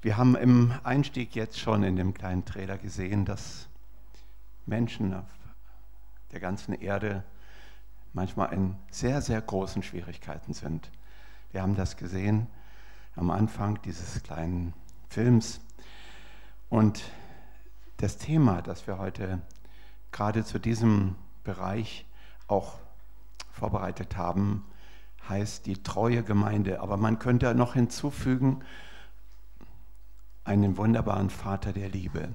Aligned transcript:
Wir 0.00 0.16
haben 0.16 0.36
im 0.36 0.72
Einstieg 0.84 1.34
jetzt 1.34 1.58
schon 1.58 1.82
in 1.82 1.96
dem 1.96 2.14
kleinen 2.14 2.44
Trailer 2.44 2.78
gesehen, 2.78 3.24
dass 3.24 3.68
Menschen 4.64 5.12
auf 5.12 5.26
der 6.30 6.38
ganzen 6.38 6.72
Erde 6.74 7.24
manchmal 8.12 8.52
in 8.52 8.76
sehr, 8.92 9.20
sehr 9.22 9.40
großen 9.40 9.82
Schwierigkeiten 9.82 10.54
sind. 10.54 10.92
Wir 11.50 11.62
haben 11.62 11.74
das 11.74 11.96
gesehen 11.96 12.46
am 13.16 13.30
Anfang 13.30 13.82
dieses 13.82 14.22
kleinen 14.22 14.72
Films. 15.08 15.60
Und 16.68 17.02
das 17.96 18.18
Thema, 18.18 18.62
das 18.62 18.86
wir 18.86 18.98
heute 18.98 19.40
gerade 20.12 20.44
zu 20.44 20.60
diesem 20.60 21.16
Bereich 21.42 22.06
auch 22.46 22.78
vorbereitet 23.50 24.16
haben, 24.16 24.64
heißt 25.28 25.66
die 25.66 25.82
treue 25.82 26.22
Gemeinde. 26.22 26.80
Aber 26.82 26.96
man 26.96 27.18
könnte 27.18 27.52
noch 27.56 27.74
hinzufügen, 27.74 28.62
einen 30.48 30.78
wunderbaren 30.78 31.28
Vater 31.30 31.72
der 31.72 31.90
Liebe. 31.90 32.30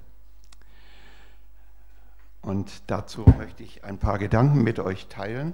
Und 2.41 2.83
dazu 2.87 3.25
möchte 3.37 3.63
ich 3.63 3.83
ein 3.83 3.97
paar 3.97 4.19
Gedanken 4.19 4.63
mit 4.63 4.79
euch 4.79 5.07
teilen. 5.07 5.53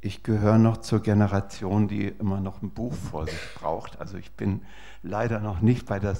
Ich 0.00 0.22
gehöre 0.22 0.58
noch 0.58 0.78
zur 0.78 1.02
Generation, 1.02 1.88
die 1.88 2.06
immer 2.06 2.40
noch 2.40 2.62
ein 2.62 2.70
Buch 2.70 2.94
vor 2.94 3.26
sich 3.26 3.54
braucht. 3.54 4.00
Also 4.00 4.18
ich 4.18 4.30
bin 4.32 4.62
leider 5.02 5.40
noch 5.40 5.60
nicht 5.60 5.86
bei 5.86 5.98
der 5.98 6.16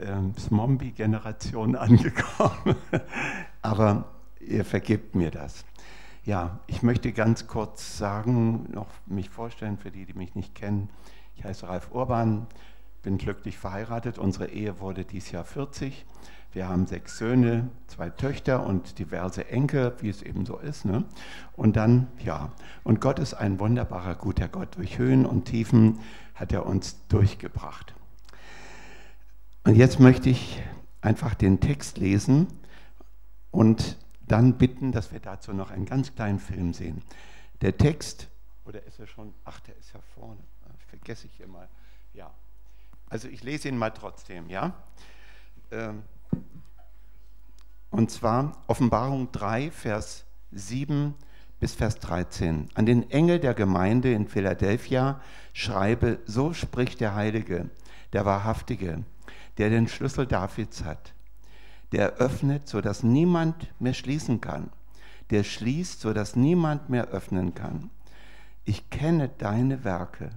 ähm, 0.00 0.34
Zombie-Generation 0.36 1.76
angekommen. 1.76 2.76
Aber 3.60 4.06
ihr 4.40 4.64
vergibt 4.64 5.14
mir 5.14 5.30
das. 5.30 5.64
Ja, 6.24 6.60
ich 6.66 6.82
möchte 6.82 7.12
ganz 7.12 7.46
kurz 7.46 7.98
sagen, 7.98 8.66
noch 8.72 8.88
mich 9.06 9.28
vorstellen 9.28 9.76
für 9.76 9.90
die, 9.90 10.06
die 10.06 10.14
mich 10.14 10.34
nicht 10.34 10.54
kennen. 10.54 10.88
Ich 11.36 11.44
heiße 11.44 11.68
Ralf 11.68 11.90
Urban, 11.92 12.46
bin 13.08 13.16
glücklich 13.16 13.56
verheiratet. 13.56 14.18
Unsere 14.18 14.50
Ehe 14.50 14.80
wurde 14.80 15.06
dieses 15.06 15.30
Jahr 15.30 15.44
40. 15.44 16.04
Wir 16.52 16.68
haben 16.68 16.86
sechs 16.86 17.16
Söhne, 17.16 17.70
zwei 17.86 18.10
Töchter 18.10 18.66
und 18.66 18.98
diverse 18.98 19.48
Enkel, 19.48 19.96
wie 20.00 20.10
es 20.10 20.20
eben 20.20 20.44
so 20.44 20.58
ist. 20.58 20.84
Ne? 20.84 21.04
Und 21.56 21.76
dann, 21.76 22.08
ja, 22.22 22.52
und 22.84 23.00
Gott 23.00 23.18
ist 23.18 23.32
ein 23.32 23.60
wunderbarer, 23.60 24.14
guter 24.14 24.46
Gott. 24.46 24.76
Durch 24.76 24.98
Höhen 24.98 25.24
und 25.24 25.46
Tiefen 25.46 26.00
hat 26.34 26.52
er 26.52 26.66
uns 26.66 26.98
durchgebracht. 27.08 27.94
Und 29.64 29.74
jetzt 29.74 30.00
möchte 30.00 30.28
ich 30.28 30.62
einfach 31.00 31.34
den 31.34 31.60
Text 31.60 31.96
lesen 31.96 32.46
und 33.50 33.96
dann 34.20 34.58
bitten, 34.58 34.92
dass 34.92 35.12
wir 35.12 35.20
dazu 35.20 35.54
noch 35.54 35.70
einen 35.70 35.86
ganz 35.86 36.14
kleinen 36.14 36.40
Film 36.40 36.74
sehen. 36.74 37.00
Der 37.62 37.74
Text, 37.78 38.28
oder 38.66 38.82
ist 38.84 39.00
er 39.00 39.06
schon? 39.06 39.32
Ach, 39.46 39.60
der 39.60 39.78
ist 39.78 39.94
ja 39.94 40.00
vorne. 40.14 40.42
Vergesse 40.90 41.26
ich 41.26 41.40
immer. 41.40 41.68
Ja. 42.12 42.34
Also 43.10 43.28
ich 43.28 43.42
lese 43.42 43.68
ihn 43.68 43.78
mal 43.78 43.90
trotzdem, 43.90 44.50
ja? 44.50 44.74
Ähm, 45.70 46.02
und 47.90 48.10
zwar 48.10 48.62
Offenbarung 48.66 49.32
3, 49.32 49.70
Vers 49.70 50.24
7 50.52 51.14
bis 51.58 51.74
Vers 51.74 51.98
13. 52.00 52.68
An 52.74 52.86
den 52.86 53.10
Engel 53.10 53.40
der 53.40 53.54
Gemeinde 53.54 54.12
in 54.12 54.28
Philadelphia 54.28 55.20
schreibe, 55.52 56.18
so 56.26 56.52
spricht 56.52 57.00
der 57.00 57.14
Heilige, 57.14 57.70
der 58.12 58.24
Wahrhaftige, 58.24 59.04
der 59.56 59.70
den 59.70 59.88
Schlüssel 59.88 60.26
Davids 60.26 60.84
hat, 60.84 61.14
der 61.92 62.14
öffnet, 62.16 62.68
sodass 62.68 63.02
niemand 63.02 63.68
mehr 63.80 63.94
schließen 63.94 64.40
kann, 64.40 64.70
der 65.30 65.42
schließt, 65.42 66.00
sodass 66.00 66.36
niemand 66.36 66.90
mehr 66.90 67.08
öffnen 67.08 67.54
kann. 67.54 67.90
Ich 68.64 68.90
kenne 68.90 69.30
deine 69.30 69.82
Werke 69.82 70.30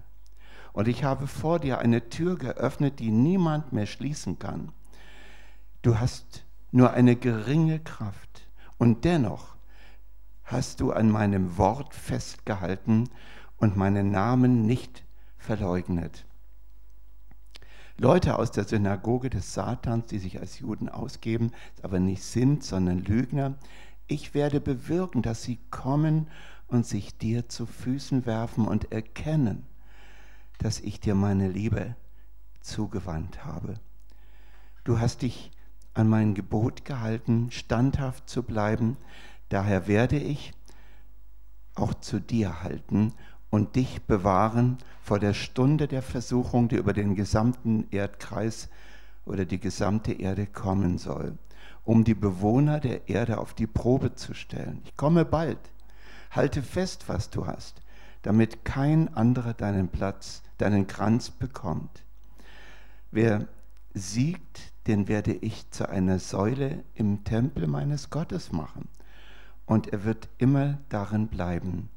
und 0.74 0.88
ich 0.88 1.04
habe 1.04 1.28
vor 1.28 1.60
dir 1.60 1.80
eine 1.80 2.10
Tür 2.10 2.38
geöffnet, 2.38 3.00
die 3.00 3.12
niemand 3.12 3.74
mehr 3.74 3.86
schließen 3.86 4.40
kann. 4.40 4.72
Du 5.82 6.00
hast 6.00 6.46
nur 6.72 6.92
eine 6.92 7.16
geringe 7.16 7.80
Kraft 7.80 8.48
und 8.78 9.04
dennoch 9.04 9.56
hast 10.44 10.80
du 10.80 10.92
an 10.92 11.10
meinem 11.10 11.58
Wort 11.58 11.94
festgehalten 11.94 13.10
und 13.58 13.78
meinen 13.78 14.12
Namen 14.12 14.66
nicht 14.66 15.04
verleugnet. 15.38 16.26
Leute 17.98 18.40
aus 18.40 18.52
der 18.52 18.64
Synagoge 18.64 19.30
des 19.30 19.54
Satans, 19.54 20.08
die 20.08 20.18
sich 20.18 20.40
als 20.40 20.60
Juden 20.60 20.90
ausgeben, 20.90 21.52
aber 21.84 22.00
nicht 22.00 22.24
sind, 22.24 22.64
sondern 22.64 23.04
Lügner, 23.04 23.56
ich 24.08 24.34
werde 24.34 24.60
bewirken, 24.60 25.22
dass 25.22 25.44
sie 25.44 25.60
kommen 25.70 26.28
und 26.68 26.86
sich 26.86 27.18
dir 27.18 27.48
zu 27.48 27.66
Füßen 27.66 28.26
werfen 28.26 28.68
und 28.68 28.92
erkennen, 28.92 29.68
dass 30.62 30.80
ich 30.80 31.00
dir 31.00 31.16
meine 31.16 31.50
Liebe 31.50 31.96
zugewandt 32.62 33.44
habe. 33.46 33.74
Du 34.84 35.00
hast 35.00 35.24
dich 35.24 35.52
an 35.94 36.08
mein 36.08 36.36
Gebot 36.36 36.86
gehalten, 36.86 37.50
standhaft 37.52 38.30
zu 38.30 38.44
bleiben, 38.44 38.98
daher 39.50 39.88
werde 39.88 40.18
ich 40.18 40.54
auch 41.76 41.94
zu 41.96 42.20
dir 42.20 42.62
halten 42.62 43.14
und 43.50 43.76
dich 43.76 44.04
bewahren 44.04 44.78
vor 45.02 45.20
der 45.20 45.34
Stunde 45.34 45.88
der 45.88 46.02
Versuchung, 46.02 46.70
die 46.70 46.76
über 46.76 46.94
den 46.94 47.16
gesamten 47.16 47.88
Erdkreis 47.92 48.70
oder 49.26 49.46
die 49.46 49.60
gesamte 49.60 50.14
Erde 50.14 50.46
kommen 50.46 50.98
soll, 50.98 51.38
um 51.84 52.04
die 52.04 52.14
Bewohner 52.14 52.80
der 52.80 53.10
Erde 53.10 53.40
auf 53.40 53.54
die 53.54 53.68
Probe 53.68 54.14
zu 54.14 54.34
stellen. 54.34 54.82
Ich 54.86 54.96
komme 54.96 55.26
bald. 55.26 55.60
Halte 56.30 56.62
fest, 56.62 57.06
was 57.08 57.30
du 57.30 57.46
hast, 57.46 57.82
damit 58.22 58.64
kein 58.64 59.14
anderer 59.14 59.54
deinen 59.54 59.90
Platz, 59.90 60.44
deinen 60.62 60.88
Kranz 60.88 61.32
bekommt. 61.32 62.04
Wer 63.12 63.48
siegt, 63.94 64.72
den 64.88 65.08
werde 65.08 65.34
ich 65.34 65.70
zu 65.72 65.90
einer 65.90 66.20
Säule 66.20 66.84
im 66.94 67.24
Tempel 67.24 67.68
meines 67.68 68.10
Gottes 68.10 68.52
machen, 68.52 68.88
und 69.66 69.88
er 69.94 70.04
wird 70.04 70.28
immer 70.38 70.80
darin 70.90 71.28
bleiben 71.28 71.90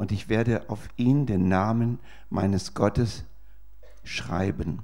und 0.00 0.12
ich 0.12 0.30
werde 0.30 0.70
auf 0.70 0.88
ihn 0.96 1.26
den 1.26 1.48
Namen 1.48 1.98
meines 2.30 2.72
Gottes 2.72 3.24
schreiben 4.02 4.82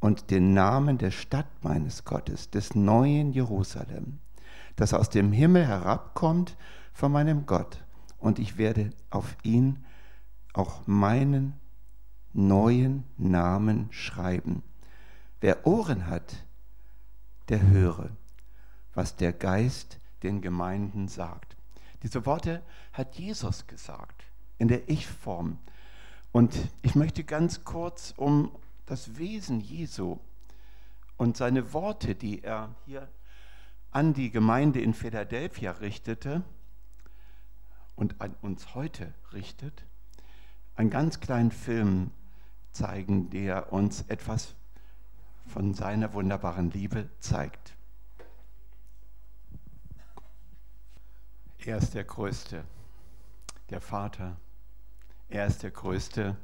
und 0.00 0.30
den 0.30 0.52
Namen 0.52 0.98
der 0.98 1.10
Stadt 1.10 1.46
meines 1.62 2.04
Gottes, 2.04 2.50
des 2.50 2.74
neuen 2.74 3.32
Jerusalem, 3.32 4.18
das 4.76 4.92
aus 4.92 5.08
dem 5.08 5.32
Himmel 5.32 5.66
herabkommt 5.66 6.58
von 6.92 7.10
meinem 7.10 7.46
Gott. 7.46 7.82
Und 8.18 8.38
ich 8.38 8.58
werde 8.58 8.90
auf 9.08 9.34
ihn 9.44 9.82
auch 10.52 10.86
meinen 10.86 11.54
neuen 12.34 13.04
Namen 13.16 13.88
schreiben. 13.90 14.62
Wer 15.40 15.66
Ohren 15.66 16.06
hat, 16.06 16.44
der 17.48 17.62
höre, 17.62 18.10
was 18.94 19.16
der 19.16 19.32
Geist 19.32 19.98
den 20.22 20.40
Gemeinden 20.40 21.08
sagt. 21.08 21.56
Diese 22.02 22.26
Worte 22.26 22.62
hat 22.92 23.16
Jesus 23.16 23.66
gesagt 23.66 24.24
in 24.58 24.68
der 24.68 24.88
Ich-Form. 24.88 25.58
Und 26.32 26.54
ich 26.82 26.94
möchte 26.94 27.24
ganz 27.24 27.64
kurz 27.64 28.12
um 28.16 28.50
das 28.86 29.16
Wesen 29.16 29.60
Jesu 29.60 30.18
und 31.16 31.36
seine 31.36 31.72
Worte, 31.72 32.14
die 32.14 32.42
er 32.42 32.74
hier 32.84 33.08
an 33.90 34.12
die 34.12 34.30
Gemeinde 34.30 34.80
in 34.80 34.92
Philadelphia 34.92 35.70
richtete 35.72 36.42
und 37.94 38.20
an 38.20 38.34
uns 38.42 38.74
heute 38.74 39.14
richtet, 39.32 39.84
einen 40.74 40.90
ganz 40.90 41.20
kleinen 41.20 41.52
Film 41.52 42.10
zeigen, 42.74 43.30
der 43.30 43.72
uns 43.72 44.02
etwas 44.08 44.54
von 45.46 45.74
seiner 45.74 46.12
wunderbaren 46.12 46.70
Liebe 46.70 47.08
zeigt. 47.20 47.74
Er 51.64 51.78
ist 51.78 51.94
der 51.94 52.04
Größte, 52.04 52.64
der 53.70 53.80
Vater, 53.80 54.36
er 55.30 55.46
ist 55.46 55.62
der 55.62 55.70
Größte, 55.70 56.36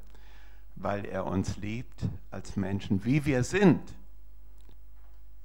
weil 0.76 1.04
er 1.04 1.26
uns 1.26 1.58
liebt 1.58 2.08
als 2.30 2.56
Menschen, 2.56 3.04
wie 3.04 3.26
wir 3.26 3.44
sind. 3.44 3.82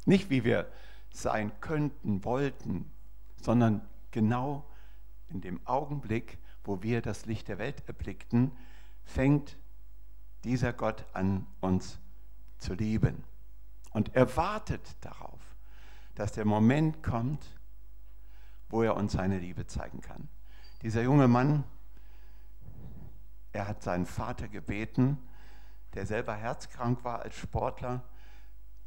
Nicht 0.05 0.29
wie 0.29 0.45
wir 0.45 0.71
sein 1.11 1.51
könnten, 1.59 2.23
wollten, 2.23 2.89
sondern 3.41 3.81
genau 4.11 4.65
in 5.29 5.41
dem 5.41 5.65
Augenblick, 5.65 6.37
wo 6.63 6.81
wir 6.83 7.01
das 7.01 7.25
Licht 7.25 7.47
der 7.47 7.57
Welt 7.57 7.83
erblickten, 7.87 8.51
fängt 9.03 9.57
dieser 10.45 10.73
Gott 10.73 11.05
an, 11.13 11.45
uns 11.59 11.99
zu 12.57 12.73
lieben. 12.73 13.23
Und 13.91 14.15
er 14.15 14.35
wartet 14.37 14.95
darauf, 15.01 15.39
dass 16.15 16.31
der 16.31 16.45
Moment 16.45 17.03
kommt, 17.03 17.45
wo 18.69 18.83
er 18.83 18.95
uns 18.95 19.13
seine 19.13 19.39
Liebe 19.39 19.67
zeigen 19.67 20.01
kann. 20.01 20.29
Dieser 20.81 21.01
junge 21.01 21.27
Mann 21.27 21.63
er 23.55 23.69
hat 23.69 23.81
seinen 23.81 24.05
Vater 24.05 24.49
gebeten, 24.49 25.17
der 25.93 26.05
selber 26.05 26.35
herzkrank 26.35 27.05
war 27.05 27.21
als 27.21 27.35
Sportler, 27.35 28.03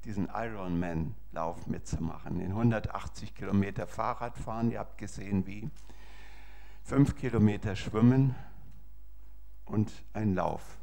diesen 0.05 0.29
Ironman-Lauf 0.29 1.67
mitzumachen. 1.67 2.39
In 2.41 2.51
180 2.51 3.35
Kilometer 3.35 3.87
Fahrrad 3.87 4.37
fahren, 4.37 4.71
ihr 4.71 4.79
habt 4.79 4.99
gesehen, 4.99 5.47
wie 5.47 5.71
fünf 6.83 7.17
Kilometer 7.17 7.77
schwimmen 7.77 8.35
und 9.65 9.91
ein 10.13 10.35
Lauf 10.35 10.78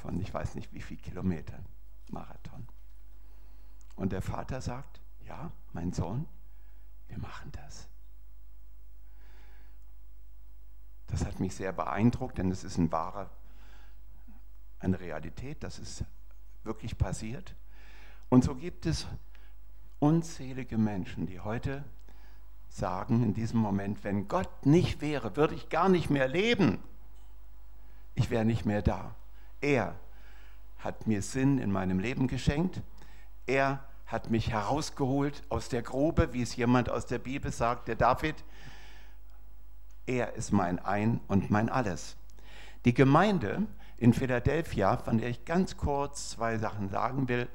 von 0.00 0.20
ich 0.20 0.32
weiß 0.32 0.54
nicht 0.54 0.72
wie 0.72 0.80
viel 0.80 0.96
Kilometern, 0.96 1.64
Marathon. 2.10 2.66
Und 3.96 4.12
der 4.12 4.22
Vater 4.22 4.60
sagt, 4.60 5.00
ja, 5.26 5.52
mein 5.72 5.92
Sohn, 5.92 6.26
wir 7.08 7.18
machen 7.18 7.52
das. 7.52 7.88
Das 11.06 11.24
hat 11.24 11.40
mich 11.40 11.54
sehr 11.54 11.72
beeindruckt, 11.72 12.38
denn 12.38 12.50
es 12.50 12.64
ist 12.64 12.78
ein 12.78 12.90
wahrer, 12.90 13.30
eine 14.78 14.98
Realität, 15.00 15.62
das 15.62 15.78
ist 15.78 16.04
wirklich 16.62 16.96
passiert. 16.96 17.54
Und 18.28 18.44
so 18.44 18.54
gibt 18.54 18.86
es 18.86 19.06
unzählige 19.98 20.78
Menschen, 20.78 21.26
die 21.26 21.40
heute 21.40 21.84
sagen 22.68 23.22
in 23.22 23.34
diesem 23.34 23.60
Moment, 23.60 24.04
wenn 24.04 24.28
Gott 24.28 24.64
nicht 24.64 25.00
wäre, 25.00 25.36
würde 25.36 25.54
ich 25.56 25.68
gar 25.68 25.88
nicht 25.88 26.08
mehr 26.08 26.28
leben. 26.28 26.78
Ich 28.14 28.30
wäre 28.30 28.44
nicht 28.44 28.64
mehr 28.64 28.80
da. 28.80 29.14
Er 29.60 29.94
hat 30.78 31.06
mir 31.06 31.22
Sinn 31.22 31.58
in 31.58 31.70
meinem 31.70 31.98
Leben 31.98 32.26
geschenkt. 32.26 32.82
Er 33.46 33.84
hat 34.06 34.30
mich 34.30 34.50
herausgeholt 34.50 35.42
aus 35.48 35.68
der 35.68 35.82
Grube, 35.82 36.32
wie 36.32 36.42
es 36.42 36.56
jemand 36.56 36.88
aus 36.88 37.06
der 37.06 37.18
Bibel 37.18 37.52
sagt, 37.52 37.88
der 37.88 37.96
David. 37.96 38.36
Er 40.06 40.34
ist 40.34 40.52
mein 40.52 40.78
Ein 40.78 41.20
und 41.28 41.50
mein 41.50 41.68
Alles. 41.68 42.16
Die 42.84 42.94
Gemeinde 42.94 43.66
in 43.98 44.14
Philadelphia, 44.14 44.96
von 44.96 45.18
der 45.18 45.28
ich 45.28 45.44
ganz 45.44 45.76
kurz 45.76 46.30
zwei 46.30 46.56
Sachen 46.58 46.88
sagen 46.88 47.28
will, 47.28 47.48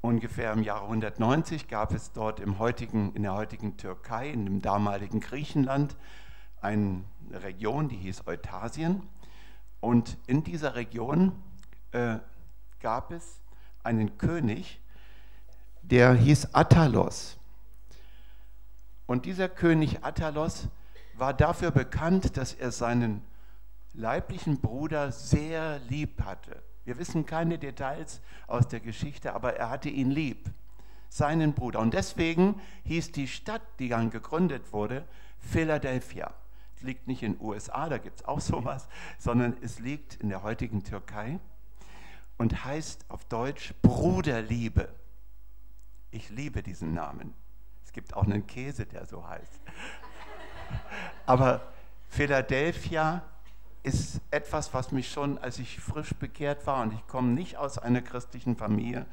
ungefähr 0.00 0.52
im 0.52 0.62
Jahre 0.62 0.84
190 0.84 1.68
gab 1.68 1.92
es 1.92 2.12
dort 2.12 2.40
im 2.40 2.58
heutigen, 2.58 3.14
in 3.14 3.22
der 3.22 3.34
heutigen 3.34 3.76
Türkei, 3.76 4.30
in 4.30 4.46
dem 4.46 4.62
damaligen 4.62 5.20
Griechenland, 5.20 5.96
eine 6.60 7.04
Region, 7.30 7.88
die 7.88 7.96
hieß 7.96 8.26
Eutasien. 8.26 9.02
Und 9.80 10.16
in 10.26 10.42
dieser 10.44 10.74
Region 10.74 11.32
äh, 11.92 12.18
gab 12.80 13.12
es 13.12 13.40
einen 13.82 14.18
König, 14.18 14.80
der 15.82 16.14
hieß 16.14 16.54
Attalos. 16.54 17.38
Und 19.06 19.24
dieser 19.24 19.48
König 19.48 20.04
Attalos 20.04 20.68
war 21.16 21.32
dafür 21.32 21.70
bekannt, 21.70 22.36
dass 22.36 22.52
er 22.52 22.70
seinen 22.72 23.22
leiblichen 23.94 24.60
Bruder 24.60 25.12
sehr 25.12 25.80
lieb 25.88 26.22
hatte. 26.22 26.62
Wir 26.84 26.98
wissen 26.98 27.26
keine 27.26 27.58
Details 27.58 28.20
aus 28.46 28.68
der 28.68 28.80
Geschichte, 28.80 29.34
aber 29.34 29.56
er 29.56 29.70
hatte 29.70 29.88
ihn 29.88 30.10
lieb, 30.10 30.50
seinen 31.08 31.52
Bruder. 31.52 31.80
Und 31.80 31.94
deswegen 31.94 32.60
hieß 32.84 33.12
die 33.12 33.28
Stadt, 33.28 33.62
die 33.78 33.88
dann 33.88 34.10
gegründet 34.10 34.72
wurde, 34.72 35.04
Philadelphia. 35.38 36.32
Liegt 36.82 37.06
nicht 37.06 37.22
in 37.22 37.34
den 37.34 37.44
USA, 37.44 37.88
da 37.88 37.98
gibt 37.98 38.20
es 38.20 38.26
auch 38.26 38.40
sowas, 38.40 38.88
sondern 39.18 39.56
es 39.62 39.78
liegt 39.78 40.14
in 40.16 40.28
der 40.28 40.42
heutigen 40.42 40.84
Türkei 40.84 41.40
und 42.36 42.64
heißt 42.64 43.04
auf 43.08 43.24
Deutsch 43.24 43.74
Bruderliebe. 43.82 44.88
Ich 46.10 46.30
liebe 46.30 46.62
diesen 46.62 46.94
Namen. 46.94 47.34
Es 47.84 47.92
gibt 47.92 48.14
auch 48.14 48.24
einen 48.24 48.46
Käse, 48.46 48.86
der 48.86 49.06
so 49.06 49.26
heißt. 49.26 49.60
Aber 51.26 51.72
Philadelphia 52.08 53.22
ist 53.82 54.20
etwas, 54.30 54.72
was 54.74 54.92
mich 54.92 55.10
schon, 55.10 55.38
als 55.38 55.58
ich 55.58 55.80
frisch 55.80 56.14
bekehrt 56.14 56.66
war 56.66 56.82
und 56.82 56.92
ich 56.92 57.06
komme 57.06 57.28
nicht 57.28 57.56
aus 57.56 57.78
einer 57.78 58.02
christlichen 58.02 58.56
Familie, 58.56 59.06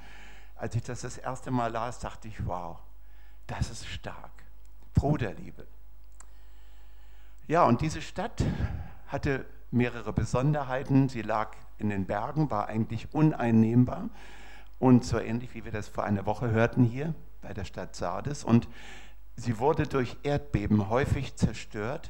als 0.56 0.76
ich 0.76 0.84
das 0.84 1.02
das 1.02 1.18
erste 1.18 1.52
Mal 1.52 1.72
las, 1.72 2.00
dachte 2.00 2.28
ich, 2.28 2.46
wow, 2.46 2.80
das 3.48 3.70
ist 3.70 3.86
stark. 3.86 4.32
Bruderliebe. 4.94 5.68
Ja, 7.48 7.66
und 7.66 7.82
diese 7.82 8.02
Stadt 8.02 8.44
hatte 9.08 9.46
mehrere 9.70 10.14
Besonderheiten. 10.14 11.10
Sie 11.10 11.22
lag 11.22 11.56
in 11.78 11.90
den 11.90 12.06
Bergen, 12.06 12.50
war 12.50 12.68
eigentlich 12.68 13.14
uneinnehmbar 13.14 14.10
und 14.80 15.06
so 15.06 15.20
ähnlich 15.20 15.54
wie 15.54 15.64
wir 15.64 15.72
das 15.72 15.88
vor 15.88 16.06
einer 16.06 16.26
Woche 16.26 16.50
hörten 16.50 16.84
hier 16.84 17.14
bei 17.44 17.54
der 17.54 17.64
Stadt 17.64 17.96
Sardes. 17.96 18.44
Und 18.44 18.68
sie 19.36 19.60
wurde 19.60 19.86
durch 19.86 20.18
Erdbeben 20.24 20.90
häufig 20.90 21.36
zerstört 21.36 22.10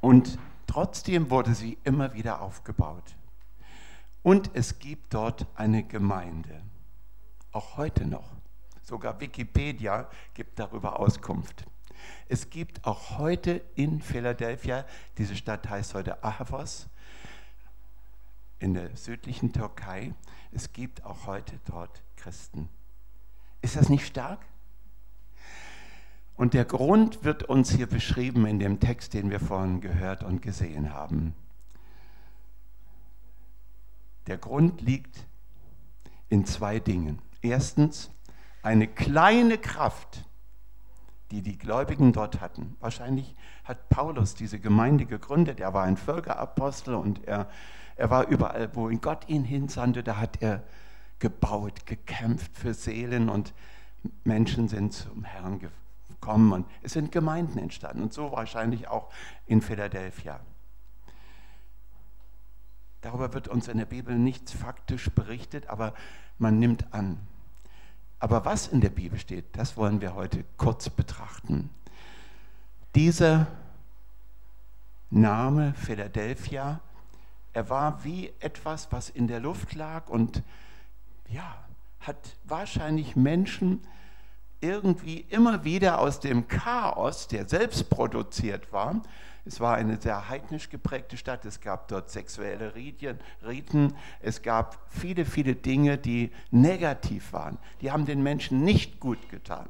und 0.00 0.38
trotzdem 0.68 1.30
wurde 1.30 1.54
sie 1.54 1.76
immer 1.82 2.14
wieder 2.14 2.40
aufgebaut. 2.40 3.16
Und 4.22 4.50
es 4.54 4.78
gibt 4.78 5.12
dort 5.12 5.46
eine 5.56 5.82
Gemeinde, 5.82 6.62
auch 7.50 7.76
heute 7.78 8.06
noch. 8.06 8.30
Sogar 8.82 9.18
Wikipedia 9.18 10.08
gibt 10.34 10.60
darüber 10.60 11.00
Auskunft. 11.00 11.66
Es 12.28 12.50
gibt 12.50 12.84
auch 12.84 13.18
heute 13.18 13.62
in 13.74 14.00
Philadelphia, 14.00 14.84
diese 15.18 15.36
Stadt 15.36 15.68
heißt 15.68 15.94
heute 15.94 16.22
Ahvos, 16.24 16.88
in 18.58 18.74
der 18.74 18.96
südlichen 18.96 19.52
Türkei, 19.52 20.14
es 20.52 20.72
gibt 20.72 21.04
auch 21.04 21.26
heute 21.26 21.58
dort 21.66 22.02
Christen. 22.16 22.68
Ist 23.60 23.76
das 23.76 23.88
nicht 23.88 24.06
stark? 24.06 24.40
Und 26.36 26.54
der 26.54 26.64
Grund 26.64 27.24
wird 27.24 27.44
uns 27.44 27.70
hier 27.70 27.86
beschrieben 27.86 28.46
in 28.46 28.58
dem 28.58 28.80
Text, 28.80 29.14
den 29.14 29.30
wir 29.30 29.40
vorhin 29.40 29.80
gehört 29.80 30.22
und 30.22 30.42
gesehen 30.42 30.92
haben. 30.92 31.34
Der 34.26 34.38
Grund 34.38 34.80
liegt 34.80 35.26
in 36.28 36.46
zwei 36.46 36.78
Dingen. 36.78 37.20
Erstens, 37.42 38.10
eine 38.62 38.86
kleine 38.86 39.58
Kraft, 39.58 40.24
die 41.32 41.40
die 41.40 41.56
Gläubigen 41.56 42.12
dort 42.12 42.42
hatten. 42.42 42.76
Wahrscheinlich 42.80 43.34
hat 43.64 43.88
Paulus 43.88 44.34
diese 44.34 44.60
Gemeinde 44.60 45.06
gegründet. 45.06 45.60
Er 45.60 45.72
war 45.72 45.84
ein 45.84 45.96
Völkerapostel 45.96 46.94
und 46.94 47.26
er, 47.26 47.48
er 47.96 48.10
war 48.10 48.28
überall, 48.28 48.68
wo 48.76 48.90
Gott 49.00 49.28
ihn 49.28 49.42
hinsandte, 49.42 50.02
da 50.02 50.18
hat 50.18 50.42
er 50.42 50.62
gebaut, 51.20 51.86
gekämpft 51.86 52.58
für 52.58 52.74
Seelen 52.74 53.30
und 53.30 53.54
Menschen 54.24 54.68
sind 54.68 54.92
zum 54.92 55.24
Herrn 55.24 55.58
gekommen 55.58 56.52
und 56.52 56.66
es 56.82 56.92
sind 56.92 57.12
Gemeinden 57.12 57.58
entstanden 57.58 58.02
und 58.02 58.12
so 58.12 58.32
wahrscheinlich 58.32 58.88
auch 58.88 59.10
in 59.46 59.62
Philadelphia. 59.62 60.38
Darüber 63.00 63.32
wird 63.32 63.48
uns 63.48 63.68
in 63.68 63.78
der 63.78 63.86
Bibel 63.86 64.18
nichts 64.18 64.52
faktisch 64.52 65.10
berichtet, 65.10 65.68
aber 65.68 65.94
man 66.38 66.58
nimmt 66.58 66.92
an. 66.92 67.18
Aber 68.22 68.44
was 68.44 68.68
in 68.68 68.80
der 68.80 68.90
Bibel 68.90 69.18
steht, 69.18 69.46
das 69.56 69.76
wollen 69.76 70.00
wir 70.00 70.14
heute 70.14 70.44
kurz 70.56 70.88
betrachten. 70.88 71.70
Dieser 72.94 73.48
Name 75.10 75.74
Philadelphia, 75.74 76.78
er 77.52 77.68
war 77.68 78.04
wie 78.04 78.32
etwas, 78.38 78.92
was 78.92 79.10
in 79.10 79.26
der 79.26 79.40
Luft 79.40 79.74
lag 79.74 80.08
und 80.08 80.44
ja, 81.30 81.64
hat 81.98 82.36
wahrscheinlich 82.44 83.16
Menschen 83.16 83.84
irgendwie 84.60 85.26
immer 85.28 85.64
wieder 85.64 85.98
aus 85.98 86.20
dem 86.20 86.46
Chaos, 86.46 87.26
der 87.26 87.48
selbst 87.48 87.90
produziert 87.90 88.72
war, 88.72 89.02
es 89.44 89.58
war 89.58 89.74
eine 89.74 90.00
sehr 90.00 90.28
heidnisch 90.28 90.70
geprägte 90.70 91.16
Stadt. 91.16 91.44
Es 91.44 91.60
gab 91.60 91.88
dort 91.88 92.10
sexuelle 92.10 92.74
Riten. 92.76 93.94
Es 94.20 94.42
gab 94.42 94.78
viele, 94.88 95.24
viele 95.24 95.56
Dinge, 95.56 95.98
die 95.98 96.30
negativ 96.50 97.32
waren. 97.32 97.58
Die 97.80 97.90
haben 97.90 98.06
den 98.06 98.22
Menschen 98.22 98.62
nicht 98.62 99.00
gut 99.00 99.30
getan. 99.30 99.68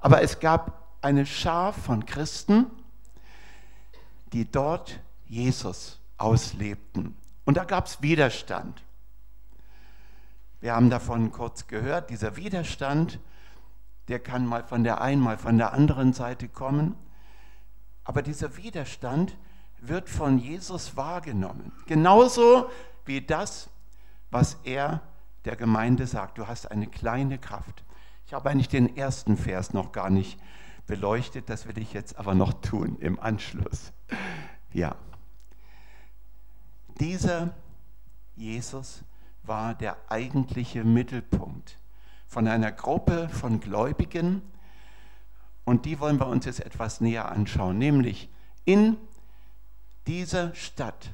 Aber 0.00 0.22
es 0.22 0.40
gab 0.40 0.88
eine 1.00 1.24
Schar 1.24 1.72
von 1.72 2.04
Christen, 2.04 2.66
die 4.34 4.50
dort 4.50 5.00
Jesus 5.26 5.98
auslebten. 6.18 7.16
Und 7.46 7.56
da 7.56 7.64
gab 7.64 7.86
es 7.86 8.02
Widerstand. 8.02 8.82
Wir 10.60 10.74
haben 10.74 10.90
davon 10.90 11.32
kurz 11.32 11.66
gehört, 11.66 12.10
dieser 12.10 12.36
Widerstand, 12.36 13.20
der 14.08 14.18
kann 14.18 14.44
mal 14.44 14.64
von 14.64 14.84
der 14.84 15.00
einen, 15.00 15.22
mal 15.22 15.38
von 15.38 15.56
der 15.56 15.72
anderen 15.72 16.12
Seite 16.12 16.48
kommen. 16.48 16.94
Aber 18.08 18.22
dieser 18.22 18.56
Widerstand 18.56 19.36
wird 19.82 20.08
von 20.08 20.38
Jesus 20.38 20.96
wahrgenommen. 20.96 21.72
Genauso 21.84 22.70
wie 23.04 23.20
das, 23.20 23.68
was 24.30 24.56
er 24.64 25.02
der 25.44 25.56
Gemeinde 25.56 26.06
sagt. 26.06 26.38
Du 26.38 26.46
hast 26.46 26.70
eine 26.70 26.86
kleine 26.86 27.36
Kraft. 27.36 27.84
Ich 28.24 28.32
habe 28.32 28.48
eigentlich 28.48 28.70
den 28.70 28.96
ersten 28.96 29.36
Vers 29.36 29.74
noch 29.74 29.92
gar 29.92 30.08
nicht 30.08 30.40
beleuchtet, 30.86 31.50
das 31.50 31.68
will 31.68 31.76
ich 31.76 31.92
jetzt 31.92 32.18
aber 32.18 32.34
noch 32.34 32.54
tun 32.54 32.96
im 32.98 33.20
Anschluss. 33.20 33.92
Ja. 34.72 34.96
Dieser 36.98 37.50
Jesus 38.36 39.04
war 39.42 39.74
der 39.74 39.98
eigentliche 40.08 40.82
Mittelpunkt 40.82 41.76
von 42.26 42.48
einer 42.48 42.72
Gruppe 42.72 43.28
von 43.28 43.60
Gläubigen, 43.60 44.40
und 45.68 45.84
die 45.84 46.00
wollen 46.00 46.18
wir 46.18 46.26
uns 46.26 46.46
jetzt 46.46 46.60
etwas 46.60 47.00
näher 47.00 47.30
anschauen, 47.30 47.78
nämlich 47.78 48.28
in 48.64 48.96
dieser 50.06 50.54
Stadt 50.54 51.10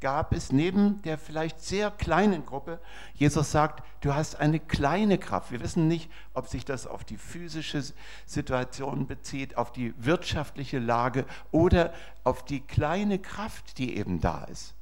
gab 0.00 0.32
es 0.34 0.52
neben 0.52 1.02
der 1.02 1.18
vielleicht 1.18 1.60
sehr 1.60 1.90
kleinen 1.90 2.44
Gruppe, 2.44 2.80
Jesus 3.14 3.50
sagt, 3.50 3.82
du 4.02 4.14
hast 4.14 4.36
eine 4.36 4.60
kleine 4.60 5.18
Kraft. 5.18 5.52
Wir 5.52 5.60
wissen 5.60 5.88
nicht, 5.88 6.10
ob 6.34 6.48
sich 6.48 6.64
das 6.64 6.86
auf 6.86 7.04
die 7.04 7.16
physische 7.16 7.82
Situation 8.26 9.06
bezieht, 9.06 9.56
auf 9.56 9.72
die 9.72 9.94
wirtschaftliche 9.96 10.78
Lage 10.78 11.24
oder 11.50 11.92
auf 12.24 12.44
die 12.44 12.60
kleine 12.60 13.18
Kraft, 13.18 13.78
die 13.78 13.96
eben 13.96 14.20
da 14.20 14.44
ist. 14.44 14.74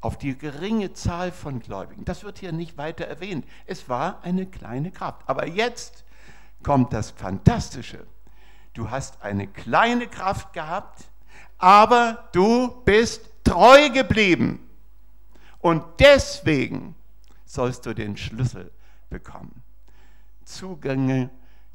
auf 0.00 0.16
die 0.16 0.36
geringe 0.36 0.92
Zahl 0.94 1.30
von 1.30 1.60
Gläubigen. 1.60 2.04
Das 2.04 2.24
wird 2.24 2.38
hier 2.38 2.52
nicht 2.52 2.78
weiter 2.78 3.04
erwähnt. 3.04 3.46
Es 3.66 3.88
war 3.88 4.22
eine 4.22 4.46
kleine 4.46 4.90
Kraft. 4.90 5.22
Aber 5.26 5.46
jetzt 5.46 6.04
kommt 6.62 6.92
das 6.92 7.10
Fantastische. 7.10 8.06
Du 8.72 8.90
hast 8.90 9.22
eine 9.22 9.46
kleine 9.46 10.06
Kraft 10.06 10.52
gehabt, 10.52 11.10
aber 11.58 12.28
du 12.32 12.82
bist 12.84 13.30
treu 13.44 13.90
geblieben. 13.90 14.68
Und 15.58 15.84
deswegen 15.98 16.94
sollst 17.44 17.84
du 17.86 17.94
den 17.94 18.16
Schlüssel 18.16 18.72
bekommen. 19.08 19.62
Zugänge, 20.44 21.30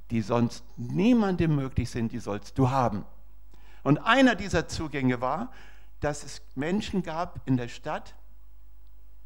die 0.10 0.22
sonst 0.22 0.64
niemandem 0.78 1.56
möglich 1.56 1.90
sind, 1.90 2.12
die 2.12 2.20
sollst 2.20 2.58
du 2.58 2.70
haben. 2.70 3.06
Und 3.84 4.00
einer 4.00 4.36
dieser 4.36 4.68
Zugänge 4.68 5.22
war, 5.22 5.52
dass 6.00 6.24
es 6.24 6.42
Menschen 6.56 7.04
gab 7.04 7.42
in 7.46 7.58
der 7.58 7.68
Stadt, 7.68 8.16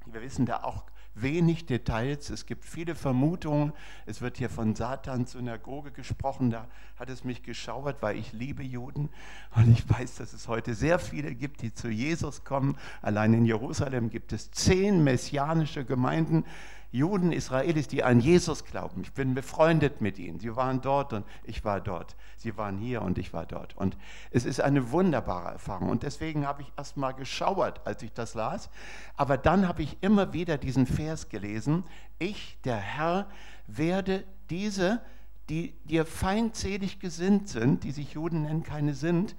wir 0.06 0.22
wissen 0.22 0.46
da 0.46 0.63
auch 0.63 0.84
wenig 1.22 1.66
Details, 1.66 2.30
es 2.30 2.46
gibt 2.46 2.66
viele 2.66 2.96
Vermutungen, 2.96 3.74
es 4.06 4.22
wird 4.22 4.38
hier 4.38 4.50
von 4.50 4.76
Satans 4.76 5.32
Synagoge 5.32 5.92
gesprochen, 5.92 6.50
da 6.50 6.68
hat 6.98 7.10
es 7.10 7.24
mich 7.24 7.44
geschauert, 7.44 7.98
weil 8.02 8.18
ich 8.18 8.34
liebe 8.34 8.64
Juden. 8.64 9.10
Und 9.56 9.72
ich 9.72 9.90
weiß, 9.90 10.16
dass 10.16 10.34
es 10.34 10.48
heute 10.48 10.74
sehr 10.74 11.00
viele 11.00 11.34
gibt, 11.36 11.62
die 11.62 11.74
zu 11.74 11.90
Jesus 11.90 12.44
kommen. 12.44 12.78
Allein 13.02 13.34
in 13.34 13.46
Jerusalem 13.46 14.10
gibt 14.10 14.34
es 14.34 14.52
zehn 14.52 15.04
messianische 15.04 15.86
Gemeinden, 15.86 16.46
Juden, 16.91 17.31
Israelis, 17.31 17.88
die 17.88 18.03
an 18.03 18.19
Jesus 18.19 18.65
glauben. 18.65 19.01
Ich 19.01 19.13
bin 19.13 19.36
befreundet 19.36 20.01
mit 20.01 20.17
ihnen. 20.17 20.39
Sie 20.39 20.55
waren 20.55 20.81
dort 20.81 21.13
und 21.13 21.25
ich 21.43 21.63
war 21.63 21.81
dort. 21.81 22.15
Sie 22.38 22.58
waren 22.58 22.77
hier 22.79 23.03
und 23.03 23.19
ich 23.19 23.31
war 23.31 23.46
dort. 23.46 23.77
Und 23.77 23.96
es 24.31 24.43
ist 24.43 24.60
eine 24.60 24.91
wunderbare 24.91 25.51
Erfahrung. 25.51 25.89
Und 25.89 26.01
deswegen 26.01 26.48
habe 26.48 26.63
ich 26.63 26.72
erst 26.77 26.98
mal 26.98 27.12
geschauert, 27.12 27.86
als 27.86 28.01
ich 28.01 28.12
das 28.12 28.34
las. 28.34 28.69
Aber 29.15 29.38
dann 29.38 29.67
habe 29.67 29.84
ich 29.84 29.98
immer 30.01 30.34
wieder 30.34 30.58
diesen 30.58 30.88
Vers 30.88 31.29
gelesen. 31.29 31.84
Ich, 32.17 32.58
der 32.63 32.77
Herr, 32.77 33.27
werde 33.67 34.24
diese, 34.50 35.01
die 35.50 35.74
dir 35.84 36.05
feindselig 36.05 37.00
gesinnt 37.00 37.50
sind, 37.50 37.84
die 37.84 37.91
sich 37.91 38.13
Juden 38.13 38.43
nennen, 38.43 38.63
keine 38.63 38.96
sind, 38.96 39.36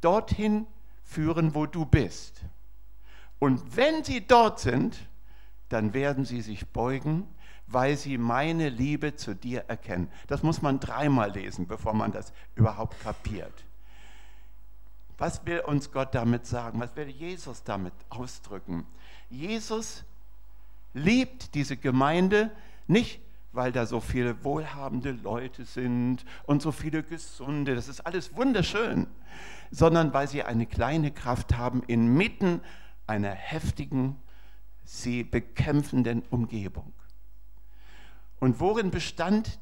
dorthin 0.00 0.66
führen, 1.02 1.56
wo 1.56 1.66
du 1.66 1.84
bist. 1.84 2.40
Und 3.40 3.76
wenn 3.76 4.04
sie 4.04 4.24
dort 4.26 4.60
sind, 4.60 4.96
dann 5.68 5.94
werden 5.94 6.24
sie 6.24 6.40
sich 6.40 6.68
beugen, 6.68 7.26
weil 7.66 7.96
sie 7.96 8.18
meine 8.18 8.68
Liebe 8.68 9.14
zu 9.14 9.34
dir 9.34 9.64
erkennen. 9.68 10.10
Das 10.26 10.42
muss 10.42 10.62
man 10.62 10.80
dreimal 10.80 11.32
lesen, 11.32 11.66
bevor 11.66 11.94
man 11.94 12.12
das 12.12 12.32
überhaupt 12.54 13.00
kapiert. 13.02 13.64
Was 15.18 15.44
will 15.44 15.60
uns 15.60 15.90
Gott 15.90 16.14
damit 16.14 16.46
sagen? 16.46 16.80
Was 16.80 16.94
will 16.96 17.08
Jesus 17.08 17.64
damit 17.64 17.92
ausdrücken? 18.08 18.86
Jesus 19.28 20.04
liebt 20.94 21.54
diese 21.54 21.76
Gemeinde 21.76 22.50
nicht, 22.86 23.20
weil 23.52 23.72
da 23.72 23.84
so 23.86 24.00
viele 24.00 24.44
wohlhabende 24.44 25.10
Leute 25.10 25.64
sind 25.64 26.24
und 26.44 26.62
so 26.62 26.70
viele 26.70 27.02
gesunde, 27.02 27.74
das 27.74 27.88
ist 27.88 28.00
alles 28.00 28.36
wunderschön, 28.36 29.06
sondern 29.70 30.12
weil 30.12 30.28
sie 30.28 30.42
eine 30.42 30.66
kleine 30.66 31.10
Kraft 31.10 31.56
haben 31.56 31.82
inmitten 31.82 32.60
einer 33.06 33.30
heftigen 33.30 34.16
sie 34.88 35.22
bekämpfenden 35.22 36.22
Umgebung. 36.30 36.94
Und 38.40 38.58
worin 38.58 38.90
bestand 38.90 39.58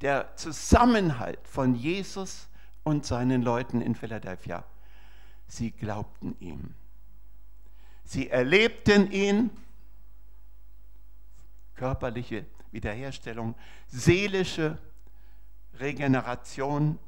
der 0.00 0.34
Zusammenhalt 0.36 1.46
von 1.46 1.74
Jesus 1.74 2.48
und 2.82 3.04
seinen 3.04 3.42
Leuten 3.42 3.82
in 3.82 3.94
Philadelphia? 3.94 4.64
Sie 5.48 5.70
glaubten 5.70 6.34
ihm. 6.40 6.74
Sie 8.04 8.30
erlebten 8.30 9.10
ihn, 9.10 9.50
körperliche 11.74 12.46
Wiederherstellung, 12.70 13.54
seelische 13.88 14.78
Regeneration, 15.74 16.98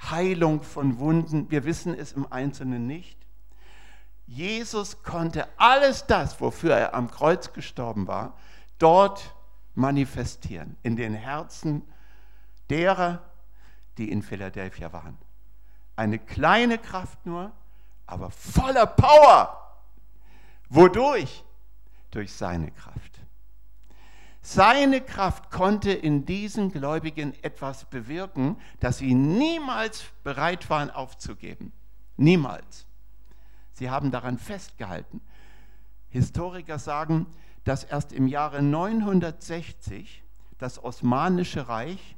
Heilung 0.00 0.62
von 0.62 1.00
Wunden. 1.00 1.50
Wir 1.50 1.64
wissen 1.64 1.94
es 1.94 2.12
im 2.12 2.30
Einzelnen 2.30 2.86
nicht. 2.86 3.25
Jesus 4.26 5.02
konnte 5.02 5.46
alles 5.56 6.06
das, 6.06 6.40
wofür 6.40 6.74
er 6.74 6.94
am 6.94 7.10
Kreuz 7.10 7.52
gestorben 7.52 8.06
war, 8.08 8.36
dort 8.78 9.34
manifestieren, 9.74 10.76
in 10.82 10.96
den 10.96 11.14
Herzen 11.14 11.82
derer, 12.68 13.22
die 13.98 14.10
in 14.10 14.22
Philadelphia 14.22 14.92
waren. 14.92 15.16
Eine 15.94 16.18
kleine 16.18 16.78
Kraft 16.78 17.24
nur, 17.24 17.52
aber 18.06 18.30
voller 18.30 18.86
Power. 18.86 19.80
Wodurch? 20.68 21.44
Durch 22.10 22.32
seine 22.32 22.70
Kraft. 22.72 23.20
Seine 24.42 25.00
Kraft 25.00 25.50
konnte 25.50 25.92
in 25.92 26.24
diesen 26.24 26.70
Gläubigen 26.70 27.34
etwas 27.42 27.84
bewirken, 27.86 28.56
das 28.80 28.98
sie 28.98 29.14
niemals 29.14 30.04
bereit 30.22 30.70
waren 30.70 30.90
aufzugeben. 30.90 31.72
Niemals. 32.16 32.85
Sie 33.76 33.90
haben 33.90 34.10
daran 34.10 34.38
festgehalten. 34.38 35.20
Historiker 36.08 36.78
sagen, 36.78 37.26
dass 37.64 37.84
erst 37.84 38.10
im 38.12 38.26
Jahre 38.26 38.62
960 38.62 40.24
das 40.56 40.82
Osmanische 40.82 41.68
Reich, 41.68 42.16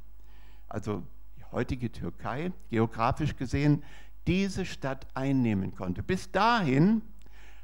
also 0.69 1.03
die 1.37 1.43
heutige 1.51 1.91
Türkei, 1.91 2.53
geografisch 2.69 3.35
gesehen, 3.35 3.83
diese 4.25 4.65
Stadt 4.65 5.05
einnehmen 5.15 5.75
konnte. 5.75 6.01
Bis 6.01 6.31
dahin 6.31 7.01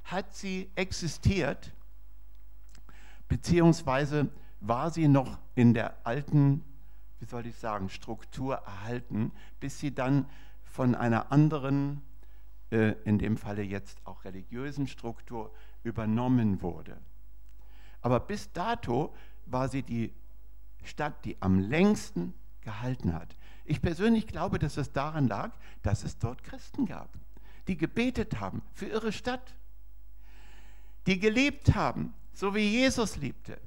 hat 0.04 0.36
sie 0.36 0.70
existiert, 0.76 1.72
beziehungsweise 3.30 4.28
war 4.60 4.92
sie 4.92 5.08
noch 5.08 5.38
in 5.56 5.74
der 5.74 5.96
alten, 6.04 6.66
wie 7.20 7.26
soll 7.26 7.46
ich 7.46 7.56
sagen, 7.56 7.88
Struktur 7.88 8.56
erhalten, 8.56 9.32
bis 9.62 9.80
sie 9.80 9.96
dann 9.96 10.26
von 10.66 10.96
einer 10.96 11.32
anderen 11.32 12.02
äh, 12.72 12.94
in 13.04 13.20
dem 13.20 13.38
Falle 13.38 13.62
jetzt 13.62 14.00
auch 14.06 14.24
religiösen 14.24 14.88
Struktur 14.88 15.54
übernommen 15.84 16.62
wurde. 16.62 16.98
Aber 18.02 18.20
bis 18.20 18.52
dato 18.52 19.14
war 19.46 19.70
sie 19.70 19.84
die 19.84 20.14
Stadt, 20.84 21.26
die 21.26 21.42
am 21.42 21.60
längsten 21.60 22.34
gehalten 22.62 23.14
hat. 23.14 23.36
Ich 23.64 23.82
persönlich 23.82 24.28
glaube, 24.28 24.60
dass 24.60 24.78
es 24.78 24.92
daran 24.92 25.28
lag, 25.28 25.52
dass 25.82 26.04
es 26.04 26.18
dort 26.18 26.44
Christen 26.44 26.86
gab, 26.86 27.10
die 27.68 27.78
gebetet 27.78 28.40
haben 28.40 28.62
für 28.74 28.88
ihre 28.88 29.12
Stadt, 29.12 29.56
die 31.08 31.20
gelebt 31.20 31.76
haben, 31.76 32.14
so 32.34 32.54
wie 32.54 32.68
Jesus 32.68 33.18
liebte, 33.18 33.60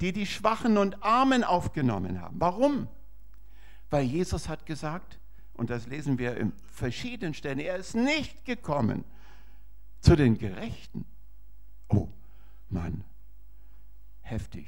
die 0.00 0.12
die 0.12 0.26
Schwachen 0.26 0.78
und 0.78 1.02
Armen 1.02 1.44
aufgenommen 1.44 2.20
haben. 2.20 2.40
Warum? 2.40 2.88
Weil 3.90 4.04
Jesus 4.04 4.48
hat 4.48 4.66
gesagt, 4.66 5.18
und 5.54 5.70
das 5.70 5.86
lesen 5.86 6.18
wir 6.18 6.36
in 6.36 6.52
verschiedenen 6.66 7.34
Stellen, 7.34 7.58
er 7.58 7.76
ist 7.76 7.94
nicht 7.94 8.44
gekommen 8.44 9.04
zu 10.00 10.16
den 10.16 10.38
Gerechten. 10.38 11.04
Oh 11.88 12.08
Mann, 12.68 13.04
heftig. 14.20 14.66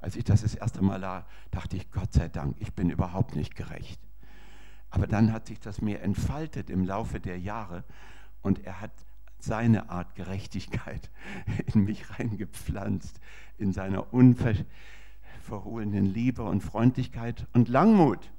Als 0.00 0.16
ich 0.16 0.24
das 0.24 0.42
das 0.42 0.54
erste 0.54 0.82
Mal 0.82 0.96
las, 0.96 1.24
dachte 1.50 1.76
ich, 1.76 1.90
Gott 1.90 2.12
sei 2.12 2.28
Dank, 2.28 2.56
ich 2.60 2.74
bin 2.74 2.90
überhaupt 2.90 3.34
nicht 3.34 3.56
gerecht. 3.56 4.00
Aber 4.90 5.06
dann 5.06 5.32
hat 5.32 5.46
sich 5.46 5.60
das 5.60 5.80
mir 5.80 6.00
entfaltet 6.00 6.70
im 6.70 6.84
Laufe 6.84 7.20
der 7.20 7.38
Jahre 7.38 7.84
und 8.42 8.64
er 8.64 8.80
hat 8.80 8.92
seine 9.38 9.90
Art 9.90 10.14
Gerechtigkeit 10.14 11.10
in 11.74 11.84
mich 11.84 12.18
reingepflanzt, 12.18 13.20
in 13.58 13.72
seiner 13.72 14.12
unverhohlenen 14.12 16.06
Liebe 16.06 16.42
und 16.42 16.62
Freundlichkeit 16.62 17.46
und 17.52 17.68
Langmut. 17.68 18.30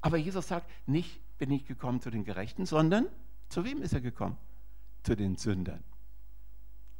Aber 0.00 0.16
Jesus 0.16 0.48
sagt, 0.48 0.70
nicht 0.86 1.20
bin 1.38 1.50
ich 1.50 1.66
gekommen 1.66 2.00
zu 2.00 2.10
den 2.10 2.24
Gerechten, 2.24 2.66
sondern 2.66 3.06
zu 3.48 3.64
wem 3.64 3.82
ist 3.82 3.92
er 3.92 4.00
gekommen? 4.00 4.36
Zu 5.02 5.16
den 5.16 5.36
Sündern. 5.36 5.82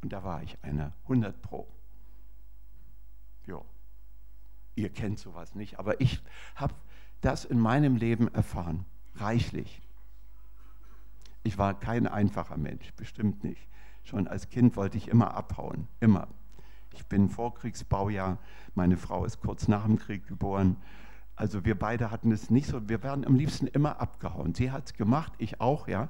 Und 0.01 0.11
da 0.13 0.23
war 0.23 0.41
ich 0.43 0.57
einer, 0.63 0.93
100 1.03 1.41
Pro. 1.41 1.67
Jo. 3.45 3.65
Ihr 4.75 4.89
kennt 4.89 5.19
sowas 5.19 5.55
nicht, 5.55 5.79
aber 5.79 6.01
ich 6.01 6.21
habe 6.55 6.73
das 7.21 7.45
in 7.45 7.59
meinem 7.59 7.95
Leben 7.95 8.33
erfahren, 8.33 8.85
reichlich. 9.15 9.81
Ich 11.43 11.57
war 11.57 11.79
kein 11.79 12.07
einfacher 12.07 12.57
Mensch, 12.57 12.91
bestimmt 12.93 13.43
nicht. 13.43 13.67
Schon 14.03 14.27
als 14.27 14.49
Kind 14.49 14.75
wollte 14.75 14.97
ich 14.97 15.07
immer 15.07 15.35
abhauen, 15.35 15.87
immer. 15.99 16.27
Ich 16.93 17.05
bin 17.05 17.29
Vorkriegsbaujahr, 17.29 18.37
meine 18.73 18.97
Frau 18.97 19.25
ist 19.25 19.39
kurz 19.39 19.67
nach 19.67 19.85
dem 19.85 19.97
Krieg 19.97 20.27
geboren 20.27 20.77
also 21.41 21.65
wir 21.65 21.73
beide 21.73 22.11
hatten 22.11 22.31
es 22.31 22.51
nicht 22.51 22.67
so, 22.67 22.87
wir 22.87 23.01
werden 23.01 23.25
am 23.25 23.33
liebsten 23.33 23.65
immer 23.65 23.99
abgehauen. 23.99 24.53
Sie 24.53 24.69
hat 24.69 24.85
es 24.85 24.93
gemacht, 24.93 25.33
ich 25.39 25.59
auch, 25.59 25.87
ja, 25.87 26.09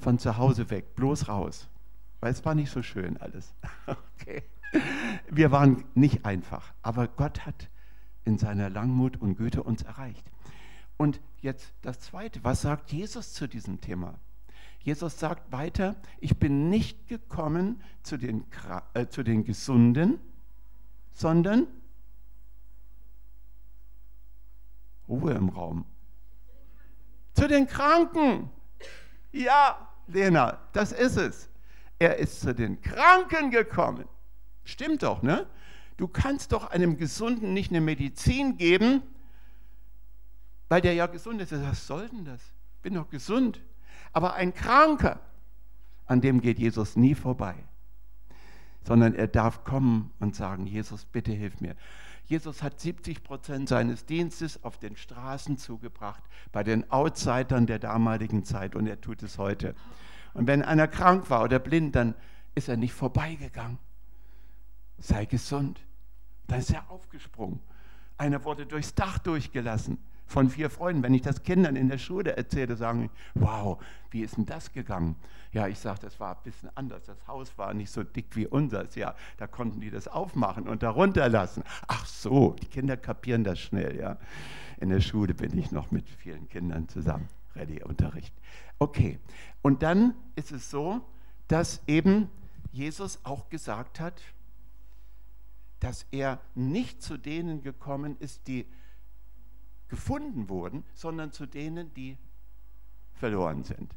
von 0.00 0.18
zu 0.18 0.38
Hause 0.38 0.70
weg, 0.70 0.96
bloß 0.96 1.28
raus. 1.28 1.68
Weil 2.18 2.32
es 2.32 2.44
war 2.44 2.56
nicht 2.56 2.72
so 2.72 2.82
schön 2.82 3.16
alles. 3.16 3.54
Okay. 4.20 4.42
Wir 5.30 5.52
waren 5.52 5.84
nicht 5.94 6.24
einfach, 6.24 6.72
aber 6.82 7.06
Gott 7.06 7.44
hat 7.44 7.68
in 8.24 8.38
seiner 8.38 8.70
Langmut 8.70 9.20
und 9.20 9.36
Güte 9.36 9.62
uns 9.62 9.82
erreicht. 9.82 10.24
Und 10.96 11.20
jetzt 11.42 11.74
das 11.82 12.00
Zweite, 12.00 12.42
was 12.42 12.62
sagt 12.62 12.90
Jesus 12.90 13.34
zu 13.34 13.46
diesem 13.46 13.80
Thema? 13.80 14.14
Jesus 14.80 15.18
sagt 15.18 15.52
weiter, 15.52 15.94
ich 16.18 16.38
bin 16.38 16.70
nicht 16.70 17.06
gekommen 17.06 17.82
zu 18.02 18.16
den, 18.16 18.44
äh, 18.94 19.06
zu 19.06 19.22
den 19.22 19.44
Gesunden, 19.44 20.18
sondern 21.12 21.66
Ruhe 25.08 25.32
im 25.32 25.48
Raum. 25.48 25.84
Zu 27.34 27.48
den 27.48 27.66
Kranken. 27.66 28.50
Ja, 29.32 29.88
Lena, 30.06 30.58
das 30.72 30.92
ist 30.92 31.16
es. 31.16 31.48
Er 31.98 32.18
ist 32.18 32.40
zu 32.40 32.54
den 32.54 32.80
Kranken 32.82 33.50
gekommen. 33.50 34.06
Stimmt 34.64 35.02
doch, 35.02 35.22
ne? 35.22 35.46
Du 35.96 36.08
kannst 36.08 36.52
doch 36.52 36.70
einem 36.70 36.96
Gesunden 36.96 37.52
nicht 37.52 37.70
eine 37.70 37.80
Medizin 37.80 38.56
geben, 38.56 39.02
weil 40.68 40.80
der 40.80 40.94
ja 40.94 41.06
gesund 41.06 41.40
ist. 41.40 41.52
Was 41.52 41.86
soll 41.86 42.08
denn 42.08 42.24
das? 42.24 42.40
Ich 42.76 42.82
bin 42.82 42.94
doch 42.94 43.08
gesund. 43.08 43.60
Aber 44.12 44.34
ein 44.34 44.52
Kranker, 44.52 45.20
an 46.06 46.20
dem 46.20 46.40
geht 46.40 46.58
Jesus 46.58 46.96
nie 46.96 47.14
vorbei, 47.14 47.54
sondern 48.84 49.14
er 49.14 49.28
darf 49.28 49.64
kommen 49.64 50.10
und 50.18 50.34
sagen, 50.34 50.66
Jesus, 50.66 51.04
bitte 51.04 51.32
hilf 51.32 51.60
mir. 51.60 51.76
Jesus 52.24 52.62
hat 52.62 52.80
70 52.80 53.22
Prozent 53.22 53.68
seines 53.68 54.06
Dienstes 54.06 54.62
auf 54.64 54.78
den 54.78 54.96
Straßen 54.96 55.58
zugebracht, 55.58 56.22
bei 56.52 56.62
den 56.62 56.90
Outsidern 56.90 57.66
der 57.66 57.78
damaligen 57.78 58.44
Zeit 58.44 58.74
und 58.74 58.86
er 58.86 59.00
tut 59.00 59.22
es 59.22 59.38
heute. 59.38 59.74
Und 60.34 60.46
wenn 60.46 60.62
einer 60.62 60.88
krank 60.88 61.28
war 61.30 61.42
oder 61.42 61.58
blind, 61.58 61.94
dann 61.94 62.14
ist 62.54 62.68
er 62.68 62.76
nicht 62.76 62.94
vorbeigegangen. 62.94 63.78
Sei 64.98 65.24
gesund. 65.24 65.80
Dann 66.46 66.60
ist 66.60 66.70
er 66.70 66.90
aufgesprungen. 66.90 67.60
Einer 68.18 68.44
wurde 68.44 68.66
durchs 68.66 68.94
Dach 68.94 69.18
durchgelassen 69.18 69.98
von 70.32 70.48
vier 70.48 70.70
Freunden. 70.70 71.02
Wenn 71.02 71.14
ich 71.14 71.22
das 71.22 71.42
Kindern 71.42 71.76
in 71.76 71.88
der 71.88 71.98
Schule 71.98 72.36
erzähle, 72.36 72.74
sagen 72.76 73.02
die, 73.02 73.40
wow, 73.40 73.82
wie 74.10 74.22
ist 74.22 74.36
denn 74.36 74.46
das 74.46 74.72
gegangen? 74.72 75.14
Ja, 75.52 75.68
ich 75.68 75.78
sage, 75.78 76.00
das 76.00 76.18
war 76.18 76.36
ein 76.36 76.42
bisschen 76.42 76.70
anders. 76.74 77.04
Das 77.04 77.28
Haus 77.28 77.56
war 77.58 77.74
nicht 77.74 77.90
so 77.90 78.02
dick 78.02 78.34
wie 78.34 78.46
unseres. 78.46 78.94
Ja, 78.94 79.14
da 79.36 79.46
konnten 79.46 79.80
die 79.80 79.90
das 79.90 80.08
aufmachen 80.08 80.66
und 80.66 80.82
darunter 80.82 81.28
lassen. 81.28 81.62
Ach 81.86 82.06
so, 82.06 82.56
die 82.60 82.66
Kinder 82.66 82.96
kapieren 82.96 83.44
das 83.44 83.60
schnell. 83.60 83.98
Ja, 83.98 84.16
in 84.80 84.88
der 84.88 85.00
Schule 85.00 85.34
bin 85.34 85.56
ich 85.56 85.70
noch 85.70 85.90
mit 85.90 86.08
vielen 86.08 86.48
Kindern 86.48 86.88
zusammen. 86.88 87.28
Rallye-Unterricht. 87.54 88.34
Okay, 88.78 89.18
und 89.60 89.82
dann 89.82 90.14
ist 90.34 90.50
es 90.50 90.70
so, 90.70 91.02
dass 91.48 91.82
eben 91.86 92.30
Jesus 92.72 93.20
auch 93.24 93.50
gesagt 93.50 94.00
hat, 94.00 94.22
dass 95.80 96.06
er 96.10 96.40
nicht 96.54 97.02
zu 97.02 97.18
denen 97.18 97.62
gekommen 97.62 98.16
ist, 98.18 98.48
die 98.48 98.66
gefunden 99.92 100.48
wurden, 100.48 100.84
sondern 100.94 101.32
zu 101.32 101.44
denen, 101.44 101.92
die 101.92 102.16
verloren 103.12 103.62
sind. 103.62 103.94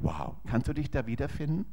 Wow, 0.00 0.34
kannst 0.44 0.66
du 0.66 0.72
dich 0.72 0.90
da 0.90 1.06
wiederfinden? 1.06 1.66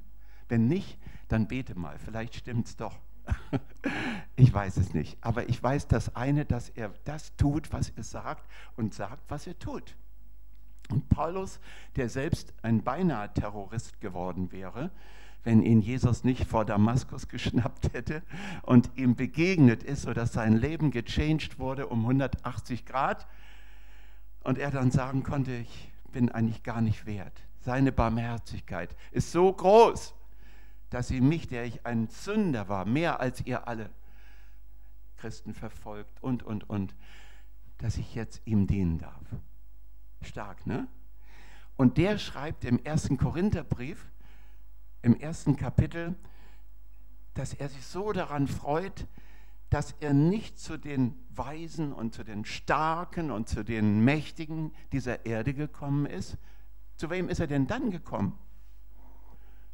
Wenn 0.47 0.67
nicht, 0.67 0.99
dann 1.27 1.47
bete 1.47 1.73
mal, 1.73 1.97
vielleicht 1.97 2.35
stimmt 2.35 2.67
es 2.67 2.77
doch. 2.77 2.99
ich 4.35 4.53
weiß 4.53 4.77
es 4.77 4.93
nicht, 4.93 5.17
aber 5.21 5.49
ich 5.49 5.61
weiß 5.61 5.87
das 5.87 6.15
eine, 6.15 6.45
dass 6.45 6.69
er 6.69 6.89
das 7.03 7.35
tut, 7.35 7.73
was 7.73 7.89
er 7.89 8.03
sagt 8.03 8.47
und 8.75 8.93
sagt, 8.93 9.23
was 9.27 9.47
er 9.47 9.57
tut. 9.57 9.95
Und 10.91 11.09
Paulus, 11.09 11.59
der 11.95 12.09
selbst 12.09 12.53
ein 12.61 12.83
beinahe 12.83 13.33
Terrorist 13.33 13.99
geworden 14.01 14.51
wäre, 14.51 14.91
wenn 15.43 15.63
ihn 15.63 15.81
Jesus 15.81 16.23
nicht 16.23 16.45
vor 16.45 16.65
Damaskus 16.65 17.27
geschnappt 17.27 17.93
hätte 17.93 18.21
und 18.61 18.91
ihm 18.95 19.15
begegnet 19.15 19.83
ist, 19.83 20.03
sodass 20.03 20.33
sein 20.33 20.55
Leben 20.55 20.91
gechanged 20.91 21.57
wurde 21.59 21.87
um 21.87 22.01
180 22.01 22.85
Grad 22.85 23.27
und 24.43 24.57
er 24.57 24.71
dann 24.71 24.91
sagen 24.91 25.23
konnte, 25.23 25.53
ich 25.53 25.91
bin 26.11 26.29
eigentlich 26.29 26.63
gar 26.63 26.81
nicht 26.81 27.05
wert. 27.05 27.41
Seine 27.59 27.91
Barmherzigkeit 27.91 28.95
ist 29.11 29.31
so 29.31 29.51
groß, 29.51 30.13
dass 30.89 31.07
sie 31.07 31.21
mich, 31.21 31.47
der 31.47 31.65
ich 31.65 31.85
ein 31.85 32.07
Sünder 32.07 32.67
war, 32.67 32.85
mehr 32.85 33.19
als 33.19 33.45
ihr 33.45 33.67
alle 33.67 33.89
Christen 35.17 35.53
verfolgt 35.53 36.21
und, 36.21 36.43
und, 36.43 36.69
und, 36.69 36.95
dass 37.77 37.97
ich 37.97 38.15
jetzt 38.15 38.41
ihm 38.45 38.67
dienen 38.67 38.97
darf. 38.97 39.23
Stark, 40.21 40.65
ne? 40.67 40.87
Und 41.77 41.97
der 41.97 42.17
schreibt 42.17 42.65
im 42.65 42.83
ersten 42.83 43.17
Korintherbrief, 43.17 44.10
im 45.01 45.19
ersten 45.19 45.55
Kapitel, 45.55 46.15
dass 47.33 47.53
er 47.53 47.69
sich 47.69 47.85
so 47.85 48.11
daran 48.11 48.47
freut, 48.47 49.07
dass 49.69 49.95
er 50.01 50.13
nicht 50.13 50.59
zu 50.59 50.77
den 50.77 51.15
Weisen 51.29 51.93
und 51.93 52.13
zu 52.13 52.23
den 52.23 52.43
Starken 52.43 53.31
und 53.31 53.47
zu 53.47 53.63
den 53.63 54.03
Mächtigen 54.03 54.73
dieser 54.91 55.25
Erde 55.25 55.53
gekommen 55.53 56.05
ist. 56.05 56.37
Zu 56.97 57.09
wem 57.09 57.29
ist 57.29 57.39
er 57.39 57.47
denn 57.47 57.67
dann 57.67 57.89
gekommen? 57.89 58.37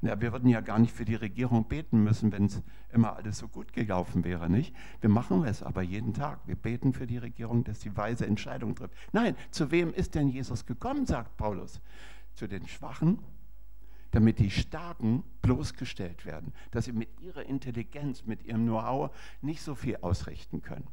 Ja, 0.02 0.22
wir 0.22 0.32
würden 0.32 0.48
ja 0.48 0.62
gar 0.62 0.78
nicht 0.78 0.94
für 0.94 1.06
die 1.06 1.16
Regierung 1.16 1.68
beten 1.68 2.04
müssen, 2.04 2.32
wenn 2.32 2.46
es 2.46 2.62
immer 2.94 3.16
alles 3.16 3.40
so 3.40 3.48
gut 3.48 3.74
gelaufen 3.74 4.24
wäre, 4.24 4.48
nicht? 4.48 4.76
Wir 5.02 5.10
machen 5.10 5.44
es 5.44 5.64
aber 5.64 5.82
jeden 5.82 6.14
Tag. 6.14 6.40
Wir 6.46 6.56
beten 6.56 6.94
für 6.94 7.08
die 7.08 7.18
Regierung, 7.18 7.64
dass 7.64 7.82
sie 7.82 7.98
weise 7.98 8.28
Entscheidungen 8.28 8.76
trifft. 8.76 8.94
Nein, 9.12 9.36
zu 9.50 9.72
wem 9.72 9.92
ist 9.92 10.14
denn 10.14 10.30
Jesus 10.30 10.68
gekommen, 10.68 11.08
sagt 11.08 11.36
Paulus? 11.38 11.82
Zu 12.36 12.48
den 12.48 12.68
Schwachen, 12.68 13.18
damit 14.12 14.40
die 14.40 14.52
Starken 14.52 15.24
bloßgestellt 15.42 16.26
werden, 16.26 16.54
dass 16.72 16.86
sie 16.86 16.94
mit 16.94 17.10
ihrer 17.20 17.46
Intelligenz, 17.46 18.26
mit 18.26 18.44
ihrem 18.44 18.66
Know-how 18.66 19.16
nicht 19.42 19.62
so 19.62 19.76
viel 19.76 19.98
ausrichten 19.98 20.62
können. 20.62 20.88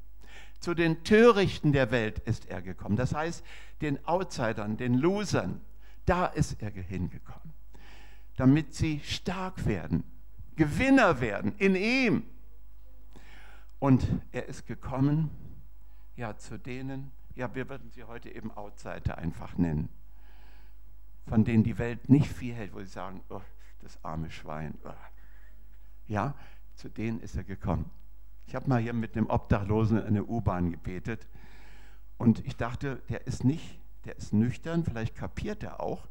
Zu 0.61 0.74
den 0.74 1.05
Törichten 1.05 1.72
der 1.72 1.90
Welt 1.90 2.18
ist 2.20 2.46
er 2.48 2.62
gekommen, 2.62 2.96
das 2.96 3.14
heißt 3.14 3.44
den 3.81 4.05
Outsidern, 4.07 4.77
den 4.77 4.94
Losern, 4.94 5.61
da 6.07 6.27
ist 6.27 6.61
er 6.62 6.70
hingekommen, 6.70 7.53
damit 8.37 8.74
sie 8.74 9.00
stark 9.05 9.66
werden, 9.66 10.05
Gewinner 10.57 11.20
werden 11.20 11.55
in 11.59 11.74
ihm. 11.74 12.24
Und 13.79 14.07
er 14.33 14.46
ist 14.46 14.66
gekommen, 14.66 15.31
ja, 16.16 16.37
zu 16.37 16.59
denen, 16.59 17.11
ja, 17.35 17.55
wir 17.55 17.68
würden 17.68 17.90
sie 17.90 18.05
heute 18.05 18.31
eben 18.31 18.50
Outsider 18.53 19.18
einfach 19.18 19.59
nennen 19.59 19.88
von 21.26 21.44
denen 21.44 21.64
die 21.64 21.78
Welt 21.78 22.08
nicht 22.08 22.26
viel 22.26 22.54
hält, 22.54 22.74
wo 22.74 22.80
sie 22.80 22.87
sagen, 22.87 23.22
oh, 23.28 23.40
das 23.80 24.02
arme 24.04 24.30
Schwein. 24.30 24.78
Oh. 24.84 24.90
Ja, 26.06 26.34
zu 26.74 26.88
denen 26.88 27.20
ist 27.20 27.37
er 27.37 27.44
gekommen. 27.44 27.90
Ich 28.46 28.54
habe 28.54 28.68
mal 28.68 28.80
hier 28.80 28.92
mit 28.92 29.16
einem 29.16 29.28
Obdachlosen 29.28 30.04
in 30.04 30.14
der 30.14 30.28
U-Bahn 30.28 30.70
gebetet 30.70 31.26
und 32.18 32.44
ich 32.46 32.56
dachte, 32.56 33.02
der 33.08 33.26
ist 33.26 33.44
nicht, 33.44 33.80
der 34.04 34.16
ist 34.16 34.32
nüchtern, 34.32 34.84
vielleicht 34.84 35.14
kapiert 35.14 35.62
er 35.62 35.80
auch. 35.80 36.08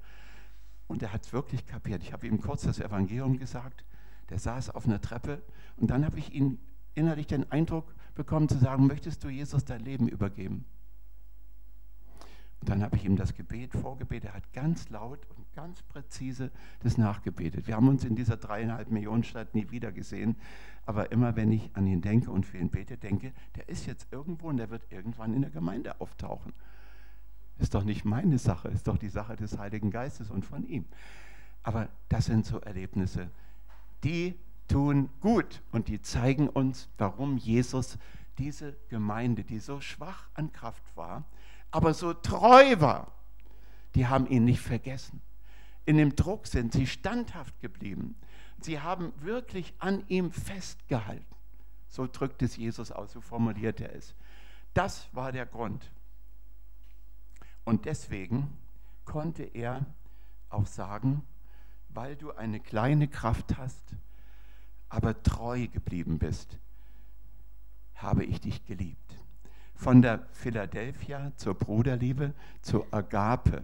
Und 0.87 1.01
er 1.01 1.13
hat 1.13 1.25
es 1.25 1.33
wirklich 1.33 1.65
kapiert. 1.65 2.03
Ich 2.03 2.11
habe 2.11 2.27
ihm 2.27 2.41
kurz 2.41 2.63
das 2.63 2.79
Evangelium 2.79 3.39
gesagt. 3.39 3.85
Der 4.29 4.39
saß 4.39 4.71
auf 4.71 4.85
einer 4.85 5.01
Treppe 5.01 5.41
und 5.77 5.89
dann 5.89 6.05
habe 6.05 6.17
ich 6.19 6.33
ihn 6.33 6.59
innerlich 6.95 7.27
den 7.27 7.51
Eindruck 7.51 7.93
bekommen 8.15 8.49
zu 8.49 8.57
sagen, 8.57 8.87
möchtest 8.87 9.23
du 9.23 9.29
Jesus 9.29 9.65
dein 9.65 9.81
Leben 9.81 10.07
übergeben? 10.07 10.65
Dann 12.65 12.83
habe 12.83 12.95
ich 12.95 13.05
ihm 13.05 13.15
das 13.15 13.35
Gebet 13.35 13.73
vorgebetet. 13.73 14.29
Er 14.31 14.35
hat 14.35 14.53
ganz 14.53 14.89
laut 14.89 15.19
und 15.35 15.51
ganz 15.53 15.81
präzise 15.83 16.51
das 16.81 16.97
nachgebetet. 16.97 17.67
Wir 17.67 17.75
haben 17.75 17.87
uns 17.87 18.03
in 18.03 18.15
dieser 18.15 18.37
dreieinhalb 18.37 18.91
Millionen 18.91 19.23
Stadt 19.23 19.55
nie 19.55 19.69
wieder 19.71 19.91
gesehen. 19.91 20.35
Aber 20.85 21.11
immer 21.11 21.35
wenn 21.35 21.51
ich 21.51 21.69
an 21.75 21.87
ihn 21.87 22.01
denke 22.01 22.31
und 22.31 22.45
für 22.45 22.57
ihn 22.57 22.69
bete, 22.69 22.97
denke, 22.97 23.33
der 23.55 23.69
ist 23.69 23.85
jetzt 23.85 24.07
irgendwo 24.11 24.49
und 24.49 24.57
der 24.57 24.69
wird 24.69 24.83
irgendwann 24.91 25.33
in 25.33 25.41
der 25.41 25.51
Gemeinde 25.51 25.99
auftauchen. 26.01 26.53
Ist 27.59 27.75
doch 27.75 27.83
nicht 27.83 28.03
meine 28.03 28.37
Sache, 28.37 28.67
ist 28.69 28.87
doch 28.87 28.97
die 28.97 29.09
Sache 29.09 29.35
des 29.35 29.57
Heiligen 29.57 29.91
Geistes 29.91 30.29
und 30.29 30.45
von 30.45 30.65
ihm. 30.65 30.85
Aber 31.61 31.87
das 32.09 32.25
sind 32.25 32.45
so 32.45 32.59
Erlebnisse, 32.59 33.29
die 34.03 34.35
tun 34.67 35.09
gut 35.21 35.61
und 35.71 35.87
die 35.87 36.01
zeigen 36.01 36.49
uns, 36.49 36.89
warum 36.97 37.37
Jesus 37.37 37.97
diese 38.37 38.75
Gemeinde, 38.89 39.43
die 39.43 39.59
so 39.59 39.79
schwach 39.79 40.29
an 40.33 40.51
Kraft 40.51 40.83
war, 40.95 41.23
aber 41.73 41.95
so 41.95 42.13
treu 42.13 42.79
war, 42.79 43.11
die 43.95 44.05
haben 44.05 44.27
ihn 44.27 44.45
nicht 44.45 44.61
vergessen. 44.61 45.21
In 45.85 45.97
dem 45.97 46.15
Druck 46.15 46.45
sind 46.45 46.71
sie 46.71 46.85
standhaft 46.85 47.59
geblieben. 47.61 48.15
Sie 48.61 48.79
haben 48.79 49.11
wirklich 49.21 49.73
an 49.79 50.03
ihm 50.07 50.31
festgehalten. 50.31 51.25
So 51.89 52.05
drückt 52.05 52.43
es 52.43 52.57
Jesus 52.57 52.91
aus, 52.91 53.13
so 53.13 53.21
formuliert 53.21 53.81
er 53.81 53.95
es. 53.95 54.13
Das 54.75 55.07
war 55.13 55.31
der 55.31 55.47
Grund. 55.47 55.91
Und 57.63 57.85
deswegen 57.85 58.55
konnte 59.03 59.41
er 59.41 59.83
auch 60.49 60.67
sagen, 60.67 61.23
weil 61.89 62.15
du 62.15 62.33
eine 62.33 62.59
kleine 62.59 63.07
Kraft 63.07 63.57
hast, 63.57 63.95
aber 64.89 65.23
treu 65.23 65.67
geblieben 65.67 66.19
bist, 66.19 66.59
habe 67.95 68.25
ich 68.25 68.41
dich 68.41 68.63
geliebt 68.67 69.02
von 69.75 70.01
der 70.01 70.27
Philadelphia 70.31 71.31
zur 71.35 71.55
Bruderliebe 71.55 72.33
zur 72.61 72.87
Agape, 72.91 73.63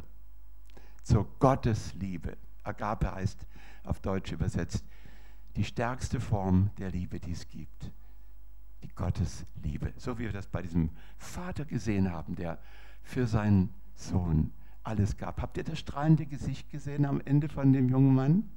zur 1.04 1.28
Gottesliebe. 1.40 2.38
Agape 2.64 3.14
heißt 3.14 3.46
auf 3.84 4.00
Deutsch 4.02 4.32
übersetzt 4.32 4.86
die 5.56 5.64
stärkste 5.64 6.20
Form 6.20 6.70
der 6.78 6.92
Liebe, 6.92 7.20
die 7.20 7.32
es 7.32 7.48
gibt. 7.48 7.92
Die 8.84 8.90
Gottesliebe. 8.90 9.94
So 9.98 10.18
wie 10.20 10.24
wir 10.24 10.32
das 10.32 10.48
bei 10.48 10.62
diesem 10.62 10.90
Vater 11.18 11.66
gesehen 11.66 12.12
haben, 12.12 12.36
der 12.36 12.60
für 13.02 13.28
seinen 13.28 13.74
Sohn 13.96 14.54
alles 14.84 15.18
gab. 15.18 15.42
Habt 15.42 15.58
ihr 15.58 15.64
das 15.64 15.80
strahlende 15.80 16.26
Gesicht 16.26 16.70
gesehen 16.70 17.06
am 17.06 17.22
Ende 17.22 17.50
von 17.50 17.74
dem 17.74 17.90
jungen 17.90 18.16
Mann? 18.16 18.50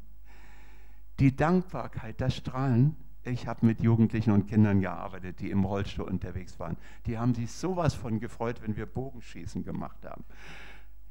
Die 1.18 1.34
Dankbarkeit, 1.34 2.20
das 2.20 2.36
Strahlen. 2.36 2.96
Ich 3.24 3.46
habe 3.46 3.64
mit 3.64 3.80
Jugendlichen 3.80 4.32
und 4.32 4.48
Kindern 4.48 4.80
gearbeitet, 4.80 5.38
die 5.40 5.50
im 5.50 5.64
Rollstuhl 5.64 6.06
unterwegs 6.06 6.58
waren. 6.58 6.76
Die 7.06 7.18
haben 7.18 7.34
sich 7.34 7.52
sowas 7.52 7.94
von 7.94 8.18
gefreut, 8.18 8.60
wenn 8.62 8.76
wir 8.76 8.86
Bogenschießen 8.86 9.64
gemacht 9.64 10.04
haben. 10.04 10.24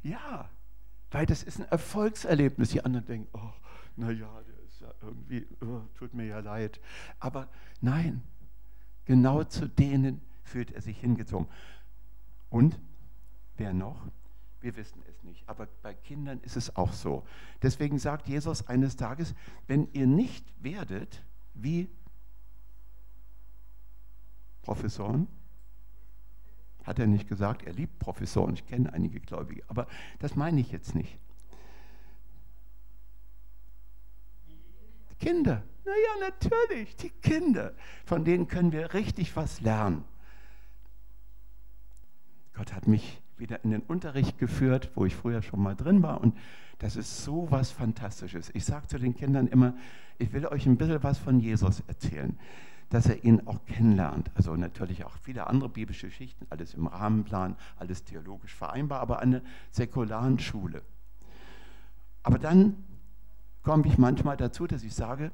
Ja, 0.03 0.49
weil 1.11 1.25
das 1.25 1.43
ist 1.43 1.59
ein 1.59 1.67
Erfolgserlebnis. 1.69 2.69
Die 2.69 2.83
anderen 2.83 3.05
denken, 3.05 3.27
oh, 3.33 3.53
naja, 3.95 4.29
der 4.47 4.65
ist 4.65 4.81
ja 4.81 4.93
irgendwie, 5.01 5.47
oh, 5.61 5.81
tut 5.95 6.13
mir 6.13 6.25
ja 6.25 6.39
leid. 6.39 6.81
Aber 7.19 7.47
nein, 7.79 8.23
genau 9.05 9.43
zu 9.45 9.69
denen 9.69 10.21
fühlt 10.43 10.71
er 10.71 10.81
sich 10.81 10.99
hingezogen. 10.99 11.47
Und 12.49 12.77
wer 13.55 13.73
noch? 13.73 14.07
Wir 14.59 14.75
wissen 14.75 15.01
es 15.09 15.23
nicht. 15.23 15.47
Aber 15.47 15.67
bei 15.81 15.93
Kindern 15.93 16.39
ist 16.41 16.57
es 16.57 16.75
auch 16.75 16.91
so. 16.91 17.25
Deswegen 17.61 17.99
sagt 17.99 18.27
Jesus 18.27 18.67
eines 18.67 18.95
Tages, 18.95 19.33
wenn 19.67 19.87
ihr 19.93 20.07
nicht 20.07 20.45
werdet 20.61 21.23
wie 21.53 21.89
Professoren, 24.61 25.27
hat 26.83 26.99
er 26.99 27.07
nicht 27.07 27.27
gesagt, 27.27 27.63
er 27.63 27.73
liebt 27.73 27.99
Professoren, 27.99 28.55
ich 28.55 28.65
kenne 28.65 28.91
einige 28.93 29.19
Gläubige, 29.19 29.63
aber 29.67 29.87
das 30.19 30.35
meine 30.35 30.59
ich 30.61 30.71
jetzt 30.71 30.95
nicht. 30.95 31.17
Die 35.11 35.25
Kinder, 35.25 35.63
naja, 35.85 36.29
natürlich, 36.31 36.95
die 36.95 37.09
Kinder, 37.09 37.73
von 38.05 38.23
denen 38.23 38.47
können 38.47 38.71
wir 38.71 38.93
richtig 38.93 39.35
was 39.35 39.61
lernen. 39.61 40.03
Gott 42.53 42.73
hat 42.73 42.87
mich 42.87 43.21
wieder 43.37 43.63
in 43.63 43.71
den 43.71 43.81
Unterricht 43.81 44.37
geführt, 44.37 44.91
wo 44.95 45.05
ich 45.05 45.15
früher 45.15 45.41
schon 45.41 45.61
mal 45.61 45.75
drin 45.75 46.03
war. 46.03 46.21
Und 46.21 46.37
das 46.79 46.95
ist 46.95 47.23
so 47.23 47.49
was 47.49 47.71
Fantastisches. 47.71 48.51
Ich 48.53 48.65
sage 48.65 48.87
zu 48.87 48.99
den 48.99 49.15
Kindern 49.15 49.47
immer, 49.47 49.75
ich 50.19 50.33
will 50.33 50.45
euch 50.45 50.65
ein 50.65 50.77
bisschen 50.77 51.01
was 51.01 51.17
von 51.17 51.39
Jesus 51.39 51.81
erzählen 51.87 52.37
dass 52.91 53.07
er 53.07 53.23
ihn 53.23 53.47
auch 53.47 53.65
kennenlernt. 53.65 54.29
Also 54.35 54.55
natürlich 54.55 55.05
auch 55.05 55.15
viele 55.23 55.47
andere 55.47 55.69
biblische 55.69 56.07
Geschichten, 56.07 56.45
alles 56.49 56.73
im 56.73 56.87
Rahmenplan, 56.87 57.55
alles 57.77 58.03
theologisch 58.03 58.53
vereinbar, 58.53 58.99
aber 58.99 59.19
eine 59.19 59.41
säkularen 59.71 60.37
Schule. 60.37 60.83
Aber 62.21 62.37
dann 62.37 62.83
komme 63.63 63.87
ich 63.87 63.97
manchmal 63.97 64.35
dazu, 64.37 64.67
dass 64.67 64.83
ich 64.83 64.93
sage, 64.93 65.31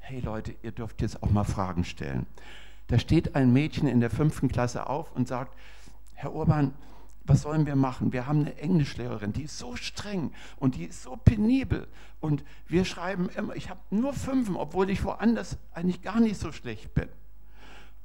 hey 0.00 0.20
Leute, 0.20 0.54
ihr 0.62 0.72
dürft 0.72 1.00
jetzt 1.00 1.22
auch 1.22 1.30
mal 1.30 1.44
Fragen 1.44 1.84
stellen. 1.84 2.26
Da 2.88 2.98
steht 2.98 3.36
ein 3.36 3.52
Mädchen 3.52 3.86
in 3.86 4.00
der 4.00 4.10
fünften 4.10 4.48
Klasse 4.48 4.88
auf 4.88 5.14
und 5.14 5.28
sagt, 5.28 5.56
Herr 6.14 6.34
Urban, 6.34 6.74
was 7.28 7.42
sollen 7.42 7.66
wir 7.66 7.76
machen? 7.76 8.12
Wir 8.12 8.26
haben 8.26 8.40
eine 8.40 8.56
Englischlehrerin, 8.58 9.32
die 9.32 9.42
ist 9.42 9.58
so 9.58 9.76
streng 9.76 10.32
und 10.56 10.76
die 10.76 10.84
ist 10.84 11.02
so 11.02 11.16
penibel. 11.16 11.86
Und 12.20 12.44
wir 12.66 12.84
schreiben 12.84 13.28
immer, 13.36 13.54
ich 13.54 13.70
habe 13.70 13.80
nur 13.90 14.14
Fünfen, 14.14 14.56
obwohl 14.56 14.90
ich 14.90 15.04
woanders 15.04 15.58
eigentlich 15.72 16.02
gar 16.02 16.20
nicht 16.20 16.40
so 16.40 16.52
schlecht 16.52 16.94
bin. 16.94 17.08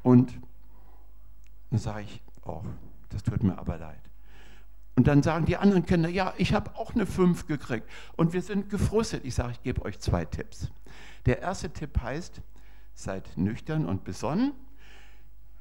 Und 0.03 0.33
dann 1.71 1.79
sage 1.79 2.03
ich, 2.03 2.21
oh, 2.45 2.61
das 3.09 3.23
tut 3.23 3.43
mir 3.43 3.57
aber 3.57 3.77
leid. 3.77 4.01
Und 4.95 5.07
dann 5.07 5.23
sagen 5.23 5.45
die 5.45 5.57
anderen 5.57 5.85
Kinder, 5.85 6.09
ja, 6.09 6.33
ich 6.37 6.53
habe 6.53 6.75
auch 6.75 6.93
eine 6.93 7.05
Fünf 7.05 7.47
gekriegt. 7.47 7.89
Und 8.15 8.33
wir 8.33 8.41
sind 8.41 8.69
gefrustet. 8.69 9.25
Ich 9.25 9.33
sage, 9.33 9.53
ich 9.53 9.63
gebe 9.63 9.81
euch 9.83 9.99
zwei 9.99 10.25
Tipps. 10.25 10.69
Der 11.25 11.41
erste 11.41 11.71
Tipp 11.71 11.99
heißt, 11.99 12.41
seid 12.93 13.37
nüchtern 13.37 13.87
und 13.87 14.03
besonnen, 14.03 14.51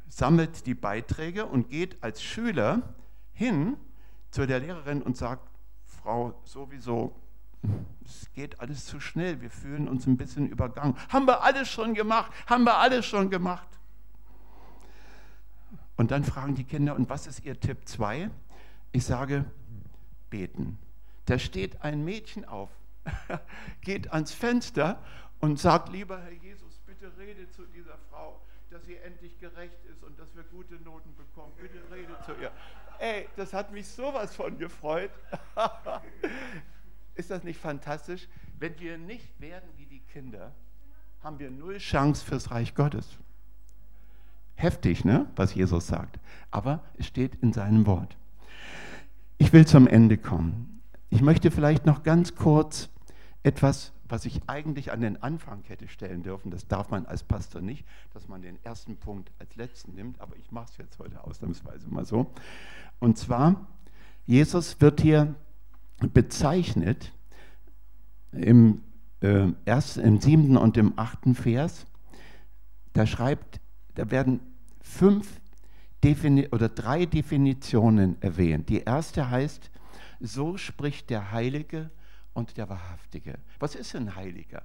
sammelt 0.08 0.66
die 0.66 0.74
Beiträge 0.74 1.46
und 1.46 1.70
geht 1.70 2.02
als 2.02 2.22
Schüler 2.22 2.82
hin 3.42 3.76
zu 4.30 4.46
der 4.46 4.60
Lehrerin 4.60 5.02
und 5.02 5.16
sagt, 5.16 5.48
Frau, 5.84 6.40
sowieso, 6.44 7.14
es 8.04 8.32
geht 8.34 8.60
alles 8.60 8.86
zu 8.86 9.00
schnell, 9.00 9.40
wir 9.40 9.50
fühlen 9.50 9.88
uns 9.88 10.06
ein 10.06 10.16
bisschen 10.16 10.48
übergangen. 10.48 10.96
Haben 11.08 11.26
wir 11.26 11.42
alles 11.42 11.68
schon 11.68 11.94
gemacht, 11.94 12.32
haben 12.46 12.64
wir 12.64 12.78
alles 12.78 13.04
schon 13.04 13.30
gemacht. 13.30 13.68
Und 15.96 16.10
dann 16.10 16.24
fragen 16.24 16.54
die 16.54 16.64
Kinder, 16.64 16.94
und 16.94 17.10
was 17.10 17.26
ist 17.26 17.44
ihr 17.44 17.58
Tipp 17.58 17.78
2? 17.84 18.30
Ich 18.92 19.04
sage, 19.04 19.44
beten. 20.30 20.78
Da 21.26 21.38
steht 21.38 21.82
ein 21.82 22.04
Mädchen 22.04 22.44
auf, 22.44 22.70
geht 23.80 24.12
ans 24.12 24.32
Fenster 24.32 25.02
und 25.40 25.58
sagt, 25.58 25.90
lieber 25.90 26.20
Herr 26.20 26.32
Jesus, 26.32 26.78
bitte 26.86 27.12
rede 27.18 27.50
zu 27.50 27.64
dieser 27.66 27.98
Frau, 28.10 28.40
dass 28.70 28.84
sie 28.84 28.96
endlich 28.96 29.38
gerecht 29.38 29.84
ist 29.90 30.02
und 30.02 30.18
dass 30.18 30.34
wir 30.34 30.44
gute 30.44 30.74
Noten 30.76 31.14
bekommen. 31.16 31.52
Bitte 31.60 31.78
rede 31.92 32.16
zu 32.24 32.32
ihr. 32.40 32.50
Ey, 33.02 33.26
das 33.34 33.52
hat 33.52 33.72
mich 33.72 33.88
sowas 33.88 34.32
von 34.32 34.56
gefreut. 34.58 35.10
Ist 37.16 37.32
das 37.32 37.42
nicht 37.42 37.58
fantastisch? 37.58 38.28
Wenn 38.60 38.78
wir 38.78 38.96
nicht 38.96 39.40
werden 39.40 39.68
wie 39.76 39.86
die 39.86 40.02
Kinder, 40.12 40.52
haben 41.20 41.40
wir 41.40 41.50
null 41.50 41.78
Chance 41.78 42.24
fürs 42.24 42.52
Reich 42.52 42.76
Gottes. 42.76 43.18
Heftig, 44.54 45.04
ne, 45.04 45.26
was 45.34 45.52
Jesus 45.52 45.88
sagt. 45.88 46.20
Aber 46.52 46.78
es 46.96 47.06
steht 47.06 47.34
in 47.42 47.52
seinem 47.52 47.86
Wort. 47.86 48.16
Ich 49.36 49.52
will 49.52 49.66
zum 49.66 49.88
Ende 49.88 50.16
kommen. 50.16 50.80
Ich 51.10 51.22
möchte 51.22 51.50
vielleicht 51.50 51.86
noch 51.86 52.04
ganz 52.04 52.36
kurz 52.36 52.88
etwas 53.42 53.92
was 54.12 54.26
ich 54.26 54.42
eigentlich 54.46 54.92
an 54.92 55.00
den 55.00 55.22
Anfang 55.22 55.64
hätte 55.68 55.88
stellen 55.88 56.22
dürfen, 56.22 56.50
das 56.50 56.68
darf 56.68 56.90
man 56.90 57.06
als 57.06 57.22
Pastor 57.22 57.62
nicht, 57.62 57.86
dass 58.12 58.28
man 58.28 58.42
den 58.42 58.62
ersten 58.62 58.98
Punkt 58.98 59.32
als 59.38 59.56
letzten 59.56 59.94
nimmt, 59.94 60.20
aber 60.20 60.36
ich 60.36 60.52
mache 60.52 60.66
es 60.70 60.76
jetzt 60.76 60.98
heute 60.98 61.24
ausnahmsweise 61.24 61.88
mal 61.88 62.04
so. 62.04 62.30
Und 62.98 63.16
zwar, 63.16 63.66
Jesus 64.26 64.82
wird 64.82 65.00
hier 65.00 65.34
bezeichnet 66.12 67.10
im, 68.32 68.82
äh, 69.22 69.48
ersten, 69.64 70.00
im 70.00 70.20
siebten 70.20 70.58
und 70.58 70.76
im 70.76 70.92
achten 70.96 71.34
Vers. 71.34 71.86
Da 72.92 73.06
schreibt, 73.06 73.60
da 73.94 74.10
werden 74.10 74.40
fünf 74.82 75.40
Defini 76.04 76.48
oder 76.48 76.68
drei 76.68 77.06
Definitionen 77.06 78.20
erwähnt. 78.20 78.68
Die 78.68 78.80
erste 78.80 79.30
heißt, 79.30 79.70
so 80.20 80.58
spricht 80.58 81.08
der 81.08 81.32
Heilige 81.32 81.90
und 82.34 82.56
der 82.56 82.68
Wahrhaftige. 82.68 83.38
Was 83.58 83.74
ist 83.74 83.94
ein 83.94 84.14
Heiliger? 84.14 84.62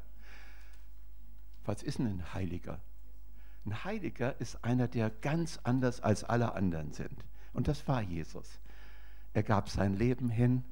Was 1.65 1.83
ist 1.83 1.99
ein 1.99 2.33
Heiliger? 2.33 2.79
Ein 3.65 3.83
Heiliger 3.83 4.39
ist 4.39 4.63
einer, 4.63 4.87
der 4.87 5.09
ganz 5.09 5.59
anders 5.63 5.99
als 5.99 6.23
alle 6.23 6.53
anderen 6.53 6.93
sind. 6.93 7.25
Und 7.53 7.67
das 7.67 7.87
war 7.87 8.01
Jesus. 8.01 8.59
Er 9.33 9.43
gab 9.43 9.69
sein 9.69 9.93
Leben 9.93 10.29
hin. 10.29 10.63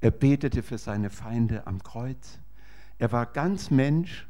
Er 0.00 0.10
betete 0.10 0.62
für 0.62 0.78
seine 0.78 1.10
Feinde 1.10 1.66
am 1.66 1.82
Kreuz. 1.82 2.40
Er 2.98 3.12
war 3.12 3.26
ganz 3.26 3.70
Mensch 3.70 4.26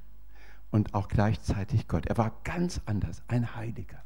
und 0.70 0.94
auch 0.94 1.08
gleichzeitig 1.08 1.88
Gott. 1.88 2.06
Er 2.06 2.18
war 2.18 2.32
ganz 2.44 2.80
anders, 2.84 3.22
ein 3.28 3.56
Heiliger. 3.56 4.02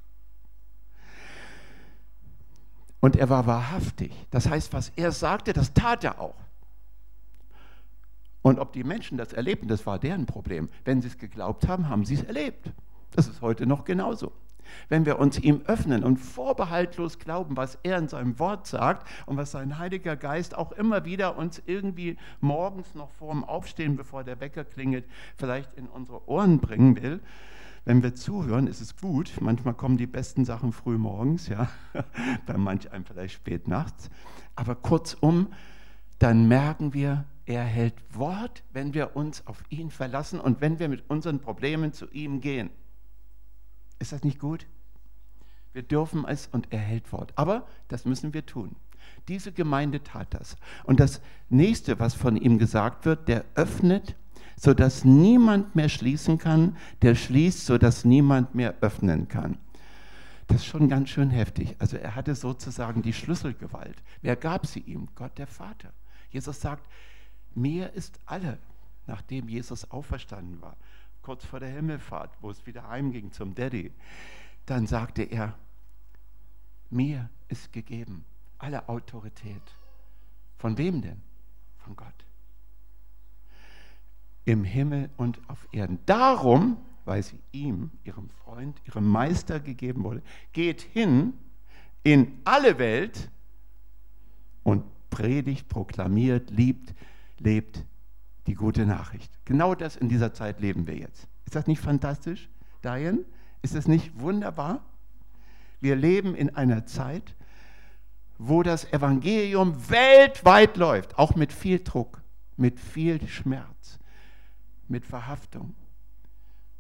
Und 3.00 3.16
er 3.16 3.28
war 3.28 3.46
wahrhaftig. 3.46 4.12
Das 4.30 4.48
heißt, 4.48 4.72
was 4.72 4.90
er 4.90 5.10
sagte, 5.10 5.52
das 5.52 5.72
tat 5.72 6.04
er 6.04 6.20
auch. 6.20 6.36
Und 8.42 8.59
ob 8.59 8.72
die 8.72 8.85
Menschen 8.85 9.18
das 9.18 9.33
erlebten, 9.33 9.68
das 9.68 9.87
war 9.87 9.98
deren 9.98 10.26
Problem. 10.26 10.68
Wenn 10.85 11.03
sie 11.03 11.09
es 11.09 11.18
geglaubt 11.18 11.68
haben, 11.68 11.88
haben 11.88 12.05
sie 12.05 12.14
es 12.14 12.22
erlebt. 12.22 12.72
Das 13.12 13.29
ist 13.29 13.42
heute 13.42 13.66
noch 13.66 13.85
genauso. 13.85 14.33
Wenn 14.88 15.05
wir 15.05 15.18
uns 15.18 15.38
ihm 15.38 15.62
öffnen 15.66 16.05
und 16.05 16.16
vorbehaltlos 16.16 17.18
glauben, 17.18 17.57
was 17.57 17.79
er 17.83 17.98
in 17.98 18.09
seinem 18.09 18.38
Wort 18.38 18.66
sagt 18.66 19.07
und 19.26 19.37
was 19.37 19.50
sein 19.50 19.79
Heiliger 19.79 20.16
Geist 20.16 20.57
auch 20.57 20.72
immer 20.72 21.05
wieder 21.05 21.37
uns 21.37 21.61
irgendwie 21.66 22.16
morgens 22.40 22.94
noch 22.94 23.11
vor 23.11 23.33
dem 23.33 23.44
Aufstehen, 23.44 23.96
bevor 23.96 24.22
der 24.22 24.40
Wecker 24.40 24.64
klingelt, 24.64 25.07
vielleicht 25.37 25.74
in 25.74 25.87
unsere 25.87 26.29
Ohren 26.29 26.61
bringen 26.61 27.00
will, 27.03 27.20
wenn 27.85 28.03
wir 28.03 28.14
zuhören, 28.14 28.66
ist 28.66 28.81
es 28.81 28.96
gut. 28.96 29.33
Manchmal 29.40 29.74
kommen 29.74 29.96
die 29.96 30.07
besten 30.07 30.44
Sachen 30.44 30.72
früh 30.72 30.98
morgens, 30.98 31.48
ja, 31.48 31.68
bei 32.46 32.57
manch 32.57 32.92
einem 32.92 33.05
vielleicht 33.05 33.35
spät 33.35 33.68
nachts. 33.68 34.11
Aber 34.55 34.74
kurzum, 34.74 35.48
dann 36.18 36.46
merken 36.46 36.92
wir, 36.92 37.24
er 37.50 37.64
hält 37.64 37.94
Wort, 38.12 38.62
wenn 38.72 38.94
wir 38.94 39.16
uns 39.16 39.44
auf 39.48 39.64
ihn 39.70 39.90
verlassen 39.90 40.40
und 40.40 40.60
wenn 40.60 40.78
wir 40.78 40.88
mit 40.88 41.02
unseren 41.10 41.40
Problemen 41.40 41.92
zu 41.92 42.08
ihm 42.10 42.40
gehen. 42.40 42.70
Ist 43.98 44.12
das 44.12 44.22
nicht 44.22 44.38
gut? 44.38 44.66
Wir 45.72 45.82
dürfen 45.82 46.24
es 46.26 46.46
und 46.46 46.72
er 46.72 46.78
hält 46.78 47.12
Wort. 47.12 47.32
Aber 47.34 47.66
das 47.88 48.04
müssen 48.04 48.32
wir 48.34 48.46
tun. 48.46 48.76
Diese 49.26 49.50
Gemeinde 49.50 50.02
tat 50.02 50.28
das. 50.30 50.56
Und 50.84 51.00
das 51.00 51.20
nächste, 51.48 51.98
was 51.98 52.14
von 52.14 52.36
ihm 52.36 52.58
gesagt 52.58 53.04
wird, 53.04 53.26
der 53.26 53.44
öffnet, 53.56 54.14
sodass 54.56 55.04
niemand 55.04 55.74
mehr 55.74 55.88
schließen 55.88 56.38
kann, 56.38 56.76
der 57.02 57.16
schließt, 57.16 57.66
sodass 57.66 58.04
niemand 58.04 58.54
mehr 58.54 58.74
öffnen 58.80 59.26
kann. 59.26 59.58
Das 60.46 60.58
ist 60.58 60.66
schon 60.66 60.88
ganz 60.88 61.08
schön 61.08 61.30
heftig. 61.30 61.76
Also 61.78 61.96
er 61.96 62.14
hatte 62.14 62.34
sozusagen 62.34 63.02
die 63.02 63.12
Schlüsselgewalt. 63.12 64.02
Wer 64.22 64.36
gab 64.36 64.66
sie 64.66 64.80
ihm? 64.80 65.08
Gott 65.14 65.36
der 65.38 65.46
Vater. 65.46 65.92
Jesus 66.30 66.60
sagt, 66.60 66.88
mir 67.54 67.92
ist 67.92 68.18
alle, 68.26 68.58
nachdem 69.06 69.48
Jesus 69.48 69.90
auferstanden 69.90 70.60
war, 70.62 70.76
kurz 71.22 71.44
vor 71.44 71.60
der 71.60 71.70
Himmelfahrt, 71.70 72.30
wo 72.40 72.50
es 72.50 72.66
wieder 72.66 72.88
heimging 72.88 73.32
zum 73.32 73.54
Daddy, 73.54 73.92
dann 74.66 74.86
sagte 74.86 75.22
er, 75.22 75.54
mir 76.90 77.28
ist 77.48 77.72
gegeben 77.72 78.24
alle 78.60 78.88
Autorität 78.88 79.62
Von 80.58 80.76
wem 80.76 81.00
denn? 81.00 81.22
Von 81.78 81.96
Gott. 81.96 82.14
Im 84.44 84.64
Himmel 84.64 85.08
und 85.16 85.40
auf 85.48 85.66
Erden. 85.72 85.98
Darum, 86.04 86.76
weil 87.06 87.22
sie 87.22 87.38
ihm, 87.52 87.90
ihrem 88.04 88.28
Freund, 88.28 88.80
ihrem 88.86 89.08
Meister 89.08 89.60
gegeben 89.60 90.04
wurde, 90.04 90.22
geht 90.52 90.82
hin 90.82 91.32
in 92.02 92.40
alle 92.44 92.78
Welt 92.78 93.30
und 94.62 94.84
predigt, 95.08 95.68
proklamiert, 95.68 96.50
liebt, 96.50 96.94
lebt 97.40 97.85
die 98.46 98.55
gute 98.55 98.87
Nachricht. 98.87 99.33
Genau 99.44 99.74
das 99.74 99.96
in 99.96 100.09
dieser 100.09 100.33
Zeit 100.33 100.61
leben 100.61 100.87
wir 100.87 100.96
jetzt. 100.96 101.26
Ist 101.44 101.57
das 101.57 101.66
nicht 101.66 101.81
fantastisch, 101.81 102.48
Diane? 102.85 103.24
Ist 103.62 103.74
das 103.74 103.88
nicht 103.88 104.18
wunderbar? 104.20 104.85
Wir 105.81 105.96
leben 105.96 106.35
in 106.35 106.55
einer 106.55 106.87
Zeit, 106.87 107.35
wo 108.38 108.62
das 108.62 108.90
Evangelium 108.92 109.90
weltweit 109.90 110.76
läuft, 110.76 111.18
auch 111.18 111.35
mit 111.35 111.53
viel 111.53 111.81
Druck, 111.81 112.22
mit 112.57 112.81
viel 112.81 113.26
Schmerz, 113.26 113.98
mit 114.88 115.05
Verhaftung. 115.05 115.74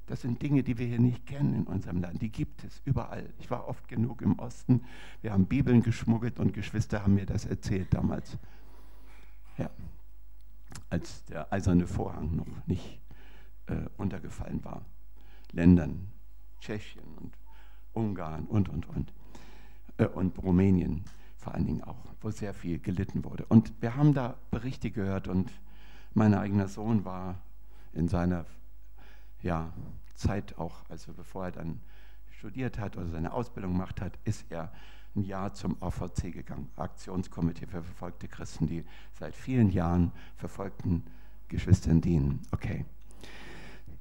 Das 0.06 0.22
sind 0.22 0.42
Dinge, 0.42 0.62
die 0.62 0.76
wir 0.76 0.86
hier 0.86 0.98
nicht 0.98 1.26
kennen 1.26 1.54
in 1.54 1.64
unserem 1.64 2.00
Land. 2.00 2.20
Die 2.20 2.30
gibt 2.30 2.64
es 2.64 2.80
überall. 2.84 3.32
Ich 3.38 3.50
war 3.50 3.68
oft 3.68 3.86
genug 3.88 4.22
im 4.22 4.38
Osten. 4.38 4.82
Wir 5.22 5.32
haben 5.32 5.46
Bibeln 5.46 5.82
geschmuggelt 5.82 6.40
und 6.40 6.52
Geschwister 6.52 7.02
haben 7.02 7.14
mir 7.14 7.26
das 7.26 7.44
erzählt 7.44 7.94
damals. 7.94 8.36
Ja, 9.56 9.70
als 10.88 11.24
der 11.26 11.52
eiserne 11.52 11.86
Vorhang 11.86 12.36
noch 12.36 12.66
nicht 12.66 13.00
äh, 13.66 13.86
untergefallen 13.96 14.64
war. 14.64 14.84
Ländern, 15.52 16.08
Tschechien 16.60 17.16
und 17.16 17.36
Ungarn 17.92 18.46
und, 18.46 18.68
und, 18.68 18.88
und. 18.88 19.12
Äh, 19.98 20.06
und 20.06 20.38
Rumänien 20.42 21.04
vor 21.36 21.54
allen 21.54 21.66
Dingen 21.66 21.82
auch, 21.82 21.96
wo 22.20 22.30
sehr 22.30 22.52
viel 22.52 22.78
gelitten 22.78 23.24
wurde. 23.24 23.46
Und 23.46 23.72
wir 23.80 23.96
haben 23.96 24.12
da 24.12 24.36
Berichte 24.50 24.90
gehört 24.90 25.26
und 25.26 25.50
mein 26.12 26.34
eigener 26.34 26.68
Sohn 26.68 27.04
war 27.04 27.40
in 27.92 28.08
seiner 28.08 28.44
ja, 29.42 29.72
Zeit 30.14 30.58
auch, 30.58 30.88
also 30.90 31.14
bevor 31.14 31.46
er 31.46 31.52
dann 31.52 31.80
studiert 32.30 32.78
hat 32.78 32.96
oder 32.96 33.08
seine 33.08 33.32
Ausbildung 33.32 33.72
gemacht 33.72 34.00
hat, 34.00 34.18
ist 34.24 34.44
er 34.50 34.72
ein 35.16 35.24
Jahr 35.24 35.54
zum 35.54 35.76
AVC 35.82 36.32
gegangen, 36.32 36.68
Aktionskomitee 36.76 37.66
für 37.66 37.82
verfolgte 37.82 38.28
Christen, 38.28 38.66
die 38.66 38.84
seit 39.18 39.34
vielen 39.34 39.70
Jahren 39.70 40.12
verfolgten 40.36 41.04
Geschwistern 41.48 42.00
dienen. 42.00 42.40
Okay. 42.52 42.84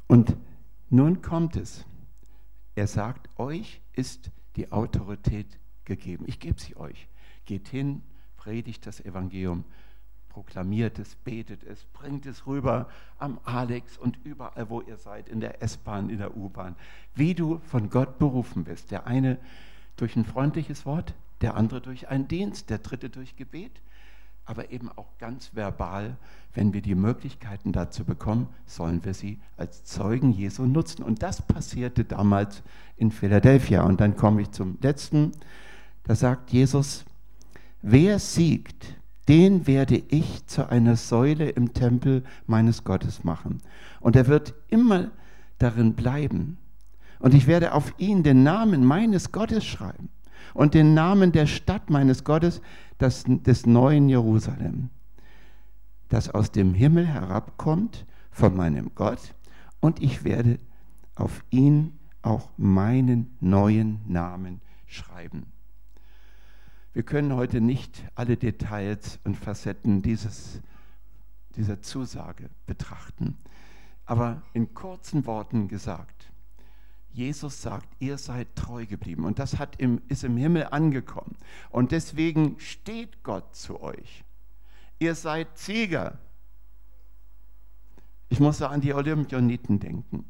Und 0.08 0.36
nun 0.90 1.22
kommt 1.22 1.56
es. 1.56 1.86
Er 2.76 2.88
sagt, 2.88 3.30
euch 3.38 3.82
ist 3.94 4.32
die 4.56 4.72
Autorität 4.72 5.60
gegeben. 5.86 6.26
Ich 6.28 6.40
gebe 6.40 6.60
sie 6.60 6.78
euch. 6.78 7.08
Geht 7.46 7.68
hin, 7.68 8.04
predigt 8.38 8.86
das 8.86 9.02
Evangelium, 9.02 9.66
proklamiert 10.30 11.00
es, 11.00 11.16
betet 11.16 11.64
es, 11.64 11.84
bringt 11.86 12.26
es 12.26 12.46
rüber 12.48 12.88
am 13.18 13.40
Alex 13.44 13.98
und 13.98 14.18
überall, 14.24 14.70
wo 14.70 14.82
ihr 14.82 14.98
seid, 14.98 15.28
in 15.28 15.40
der 15.42 15.62
S-Bahn, 15.62 16.10
in 16.10 16.20
der 16.20 16.38
U-Bahn, 16.38 16.76
wie 17.16 17.34
du 17.34 17.60
von 17.60 17.90
Gott 17.90 18.20
berufen 18.20 18.64
bist. 18.64 18.92
Der 18.92 19.08
eine 19.08 19.40
durch 20.02 20.16
ein 20.16 20.26
freundliches 20.26 20.86
Wort, 20.86 21.14
der 21.42 21.56
andere 21.56 21.82
durch 21.82 22.10
einen 22.10 22.28
Dienst, 22.28 22.70
der 22.70 22.80
dritte 22.80 23.10
durch 23.10 23.36
Gebet, 23.36 23.82
aber 24.46 24.72
eben 24.72 24.90
auch 24.90 25.18
ganz 25.20 25.56
verbal, 25.56 26.18
wenn 26.56 26.74
wir 26.74 26.82
die 26.82 26.96
Möglichkeiten 26.96 27.72
dazu 27.72 28.04
bekommen, 28.04 28.48
sollen 28.66 29.06
wir 29.06 29.14
sie 29.14 29.40
als 29.58 29.84
Zeugen 29.84 30.32
Jesu 30.32 30.66
nutzen. 30.66 31.04
Und 31.04 31.22
das 31.22 31.44
passierte 31.44 32.04
damals 32.04 32.64
in 32.98 33.12
Philadelphia. 33.12 33.84
Und 33.84 34.02
dann 34.02 34.16
komme 34.16 34.42
ich 34.42 34.50
zum 34.50 34.80
letzten. 34.82 35.34
Da 36.04 36.16
sagt 36.16 36.50
Jesus, 36.50 37.06
wer 37.84 38.18
siegt, 38.18 38.96
den 39.28 39.68
werde 39.68 40.02
ich 40.08 40.48
zu 40.48 40.68
einer 40.68 40.96
Säule 40.96 41.50
im 41.50 41.74
Tempel 41.74 42.24
meines 42.48 42.84
Gottes 42.84 43.24
machen. 43.24 43.62
Und 44.00 44.16
er 44.16 44.26
wird 44.26 44.56
immer 44.70 45.12
darin 45.60 45.94
bleiben. 45.94 46.58
Und 47.20 47.34
ich 47.34 47.48
werde 47.48 47.74
auf 47.74 47.94
ihn 47.98 48.24
den 48.24 48.44
Namen 48.44 48.86
meines 48.86 49.32
Gottes 49.32 49.66
schreiben 49.66 50.10
und 50.54 50.74
den 50.74 50.94
Namen 50.94 51.32
der 51.32 51.46
Stadt 51.46 51.90
meines 51.90 52.24
Gottes, 52.24 52.62
das, 52.98 53.24
des 53.28 53.66
neuen 53.66 54.10
Jerusalem, 54.10 54.90
das 56.08 56.30
aus 56.30 56.52
dem 56.52 56.74
Himmel 56.74 57.06
herabkommt 57.06 58.06
von 58.32 58.56
meinem 58.56 58.92
Gott, 58.96 59.36
und 59.82 60.02
ich 60.02 60.24
werde 60.24 60.60
auf 61.16 61.44
ihn 61.50 61.98
auch 62.22 62.50
meinen 62.58 63.36
neuen 63.40 64.02
Namen 64.08 64.62
schreiben. 64.88 65.46
Wir 66.94 67.04
können 67.04 67.34
heute 67.34 67.62
nicht 67.62 68.04
alle 68.16 68.36
Details 68.36 69.20
und 69.24 69.38
Facetten 69.38 70.02
dieses, 70.02 70.60
dieser 71.56 71.82
Zusage 71.82 72.50
betrachten, 72.66 73.38
aber 74.06 74.42
in 74.54 74.74
kurzen 74.74 75.26
Worten 75.26 75.68
gesagt, 75.68 76.29
Jesus 77.12 77.62
sagt, 77.62 77.88
ihr 78.00 78.18
seid 78.18 78.56
treu 78.56 78.86
geblieben 78.86 79.26
und 79.26 79.40
das 79.40 79.58
hat 79.58 79.80
im, 79.80 80.02
ist 80.08 80.24
im 80.24 80.38
Himmel 80.38 80.68
angekommen. 80.72 81.38
Und 81.70 81.92
deswegen 81.92 82.60
steht 82.60 83.24
Gott 83.24 83.56
zu 83.56 83.82
euch. 83.82 84.24
Ihr 85.00 85.16
seid 85.16 85.58
Sieger. 85.58 86.18
Ich 88.30 88.40
muss 88.40 88.62
an 88.62 88.82
die 88.82 88.94
Olympioniken 88.94 89.80
denken. 89.80 90.26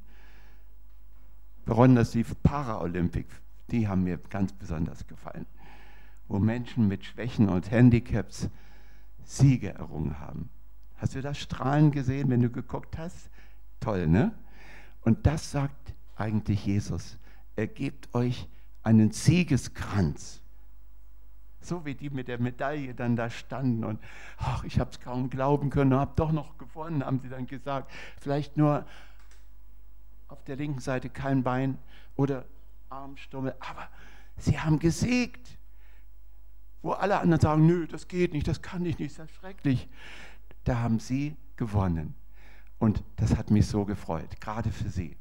Besonders 1.66 2.12
die 2.12 2.24
Paralympik, 2.24 3.28
die 3.72 3.88
haben 3.88 4.04
mir 4.04 4.18
ganz 4.18 4.54
besonders 4.54 5.06
gefallen. 5.06 5.46
Wo 6.28 6.40
Menschen 6.40 6.88
mit 6.88 7.04
Schwächen 7.06 7.50
und 7.50 7.70
Handicaps 7.72 8.50
Siege 9.24 9.74
errungen 9.74 10.20
haben. 10.20 10.50
Hast 10.98 11.16
du 11.16 11.22
das 11.22 11.38
Strahlen 11.38 11.92
gesehen, 11.92 12.30
wenn 12.30 12.42
du 12.42 12.50
geguckt 12.50 12.98
hast? 12.98 13.30
Toll, 13.80 14.08
ne? 14.08 14.34
Und 15.02 15.26
das 15.26 15.52
sagt 15.52 15.94
eigentlich 16.20 16.66
Jesus? 16.66 17.18
Er 17.56 17.68
gibt 17.68 18.14
euch 18.14 18.48
einen 18.84 19.12
Siegeskranz. 19.12 20.42
So 21.62 21.86
wie 21.86 21.96
die 21.96 22.10
mit 22.10 22.28
der 22.28 22.40
Medaille 22.40 22.94
dann 22.94 23.16
da 23.16 23.30
standen 23.30 23.84
und 23.84 24.00
ach, 24.38 24.64
ich 24.64 24.80
habe 24.80 24.92
es 24.92 25.00
kaum 25.00 25.30
glauben 25.30 25.70
können, 25.70 25.94
habe 25.94 26.14
doch 26.16 26.32
noch 26.32 26.58
gewonnen, 26.58 27.06
haben 27.06 27.20
sie 27.20 27.30
dann 27.30 27.48
gesagt. 27.48 27.92
Vielleicht 28.20 28.56
nur 28.56 28.86
auf 30.30 30.44
der 30.46 30.56
linken 30.56 30.80
Seite 30.80 31.10
kein 31.10 31.44
Bein 31.44 31.78
oder 32.16 32.46
Armstummel, 32.90 33.56
aber 33.60 33.90
sie 34.38 34.60
haben 34.60 34.80
gesiegt. 34.80 35.58
Wo 36.82 36.92
alle 36.92 37.20
anderen 37.20 37.42
sagen, 37.42 37.68
nö, 37.68 37.88
das 37.88 38.08
geht 38.08 38.32
nicht, 38.32 38.48
das 38.48 38.62
kann 38.62 38.86
ich 38.86 38.98
nicht, 39.00 39.20
das 39.20 39.30
ist 39.30 39.36
schrecklich. 39.36 39.90
Da 40.64 40.80
haben 40.80 41.00
sie 41.00 41.36
gewonnen. 41.58 42.16
Und 42.78 43.04
das 43.18 43.36
hat 43.36 43.52
mich 43.52 43.68
so 43.68 43.84
gefreut, 43.84 44.40
gerade 44.40 44.72
für 44.72 44.90
sie. 44.90 45.19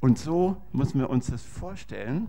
Und 0.00 0.18
so 0.18 0.60
müssen 0.72 0.98
wir 0.98 1.10
uns 1.10 1.26
das 1.26 1.42
vorstellen, 1.42 2.28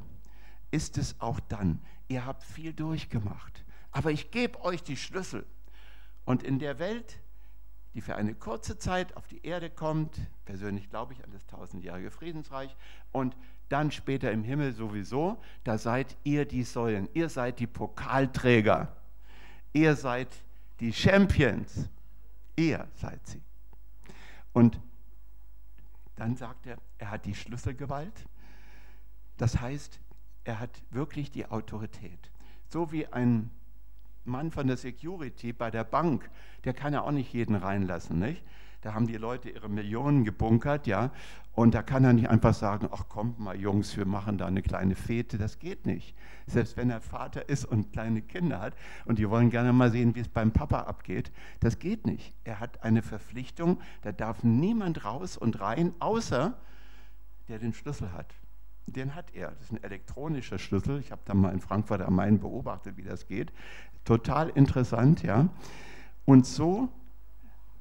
ist 0.72 0.98
es 0.98 1.20
auch 1.20 1.40
dann. 1.40 1.80
Ihr 2.10 2.26
habt 2.26 2.44
viel 2.44 2.74
durchgemacht, 2.74 3.64
aber 3.92 4.12
ich 4.12 4.32
gebe 4.32 4.62
euch 4.64 4.84
die 4.84 4.98
Schlüssel. 4.98 5.46
Und 6.26 6.44
in 6.44 6.60
der 6.60 6.80
Welt, 6.80 7.20
die 7.94 8.02
für 8.02 8.16
eine 8.16 8.36
kurze 8.36 8.78
Zeit 8.78 9.16
auf 9.18 9.28
die 9.28 9.46
Erde 9.46 9.70
kommt, 9.70 10.20
persönlich 10.46 10.90
glaube 10.90 11.14
ich 11.14 11.24
an 11.24 11.32
das 11.32 11.46
tausendjährige 11.48 12.12
Friedensreich, 12.12 12.76
und 13.12 13.36
dann 13.70 13.92
später 13.92 14.32
im 14.32 14.44
Himmel 14.44 14.74
sowieso, 14.74 15.42
da 15.64 15.78
seid 15.78 16.18
ihr 16.24 16.46
die 16.46 16.64
Säulen, 16.64 17.08
ihr 17.14 17.30
seid 17.30 17.60
die 17.60 17.68
Pokalträger, 17.68 18.96
ihr 19.72 19.96
seid 19.96 20.28
die 20.82 20.92
Champions, 20.92 21.90
ihr 22.58 22.88
seid 22.96 23.26
sie. 23.28 23.42
Und 24.52 24.80
dann 26.16 26.36
sagt 26.36 26.68
er, 26.68 26.78
er 26.98 27.12
hat 27.12 27.26
die 27.26 27.36
Schlüsselgewalt. 27.36 28.26
Das 29.38 29.60
heißt, 29.60 30.00
er 30.44 30.60
hat 30.60 30.82
wirklich 30.92 31.32
die 31.32 31.46
Autorität. 31.48 32.32
So 32.68 32.92
wie 32.92 33.08
ein 33.08 33.50
Mann 34.24 34.52
von 34.52 34.68
der 34.68 34.78
Security 34.78 35.54
bei 35.54 35.72
der 35.72 35.84
Bank, 35.84 36.30
der 36.64 36.74
kann 36.74 36.94
ja 36.94 37.02
auch 37.02 37.12
nicht 37.12 37.34
jeden 37.34 37.56
reinlassen, 37.56 38.20
nicht? 38.20 38.44
Da 38.82 38.94
haben 38.94 39.08
die 39.08 39.18
Leute 39.18 39.50
ihre 39.50 39.70
Millionen 39.70 40.24
gebunkert, 40.26 40.88
ja, 40.88 41.12
und 41.54 41.74
da 41.74 41.82
kann 41.82 42.04
er 42.06 42.14
nicht 42.14 42.30
einfach 42.30 42.54
sagen, 42.54 42.88
ach 42.92 43.10
kommt 43.10 43.40
mal 43.40 43.60
Jungs, 43.60 43.98
wir 43.98 44.06
machen 44.06 44.38
da 44.38 44.46
eine 44.46 44.62
kleine 44.62 44.96
Fete, 44.96 45.38
das 45.38 45.60
geht 45.60 45.86
nicht. 45.86 46.16
Selbst 46.48 46.78
wenn 46.78 46.90
er 46.90 47.02
Vater 47.02 47.50
ist 47.50 47.66
und 47.66 47.92
kleine 47.92 48.22
Kinder 48.22 48.62
hat 48.62 48.76
und 49.06 49.20
die 49.20 49.30
wollen 49.30 49.50
gerne 49.50 49.74
mal 49.74 49.92
sehen, 49.92 50.16
wie 50.16 50.22
es 50.22 50.30
beim 50.30 50.52
Papa 50.52 50.82
abgeht, 50.82 51.32
das 51.60 51.80
geht 51.80 52.06
nicht. 52.06 52.34
Er 52.46 52.60
hat 52.62 52.84
eine 52.84 53.02
Verpflichtung, 53.02 53.80
da 54.02 54.14
darf 54.14 54.44
niemand 54.44 55.04
raus 55.04 55.36
und 55.36 55.60
rein, 55.60 55.94
außer 56.00 56.58
der 57.50 57.60
den 57.60 57.74
Schlüssel 57.74 58.14
hat. 58.14 58.34
Den 58.88 59.14
hat 59.14 59.34
er. 59.34 59.52
Das 59.52 59.64
ist 59.64 59.72
ein 59.74 59.84
elektronischer 59.84 60.58
Schlüssel. 60.58 61.00
Ich 61.00 61.12
habe 61.12 61.22
da 61.26 61.34
mal 61.34 61.54
in 61.54 61.60
Frankfurt 61.60 62.02
am 62.02 62.16
Main 62.16 62.40
beobachtet, 62.40 62.98
wie 62.98 63.04
das 63.04 63.28
geht. 63.28 63.52
Total 64.06 64.50
interessant, 64.50 65.22
ja. 65.22 65.50
Und 66.26 66.46
so 66.46 66.90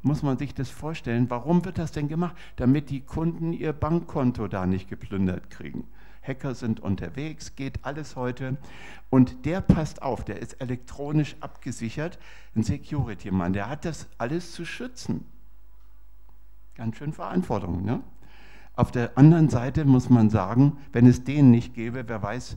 muss 0.03 0.23
man 0.23 0.39
sich 0.39 0.55
das 0.55 0.71
vorstellen. 0.71 1.29
Warum 1.29 1.65
wird 1.65 1.79
das 1.79 1.93
denn 1.93 2.09
gemacht? 2.09 2.37
Damit 2.57 2.91
die 2.91 3.01
Kunden 3.01 3.53
ihr 3.53 3.73
Bankkonto 3.73 4.49
da 4.49 4.67
nicht 4.67 4.89
geplündert 4.89 5.51
kriegen. 5.51 5.87
Hacker 6.23 6.55
sind 6.55 6.81
unterwegs, 6.81 7.57
geht 7.57 7.85
alles 7.85 8.17
heute. 8.17 8.57
Und 9.09 9.45
der 9.47 9.61
passt 9.61 10.03
auf, 10.03 10.25
der 10.25 10.41
ist 10.41 10.61
elektronisch 10.61 11.37
abgesichert, 11.41 12.19
ein 12.55 12.63
Security-Mann, 12.63 13.53
der 13.53 13.69
hat 13.69 13.85
das 13.85 14.09
alles 14.19 14.53
zu 14.53 14.65
schützen. 14.65 15.25
Ganz 16.75 16.97
schön 16.97 17.13
Verantwortung, 17.13 17.85
ne? 17.85 18.03
Auf 18.77 18.93
der 18.93 19.19
anderen 19.19 19.51
Seite 19.51 19.85
muss 19.85 20.09
man 20.09 20.31
sagen, 20.31 20.79
wenn 20.93 21.07
es 21.07 21.25
den 21.25 21.51
nicht 21.51 21.75
gäbe, 21.75 22.09
wer 22.09 22.23
weiß, 22.23 22.57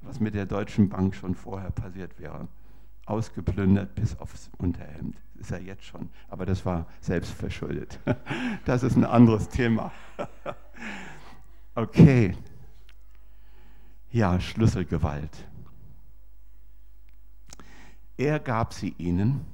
was 0.00 0.18
mit 0.18 0.34
der 0.34 0.46
Deutschen 0.46 0.88
Bank 0.88 1.14
schon 1.14 1.34
vorher 1.34 1.70
passiert 1.70 2.18
wäre. 2.18 2.48
Ausgeplündert 3.06 3.94
bis 3.94 4.18
aufs 4.18 4.50
Unterhemd. 4.58 5.16
Ist 5.36 5.50
er 5.50 5.60
jetzt 5.60 5.84
schon. 5.84 6.08
Aber 6.28 6.46
das 6.46 6.64
war 6.64 6.86
selbst 7.00 7.32
verschuldet. 7.32 7.98
Das 8.64 8.82
ist 8.82 8.96
ein 8.96 9.04
anderes 9.04 9.48
Thema. 9.48 9.92
Okay. 11.76 12.36
Ja, 14.12 14.38
Schlüsselgewalt. 14.38 15.44
Er 18.16 18.38
gab 18.38 18.72
sie 18.72 18.94
ihnen, 18.96 19.44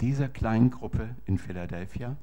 dieser 0.00 0.28
kleinen 0.28 0.70
Gruppe 0.70 1.14
in 1.26 1.36
Philadelphia, 1.36 2.16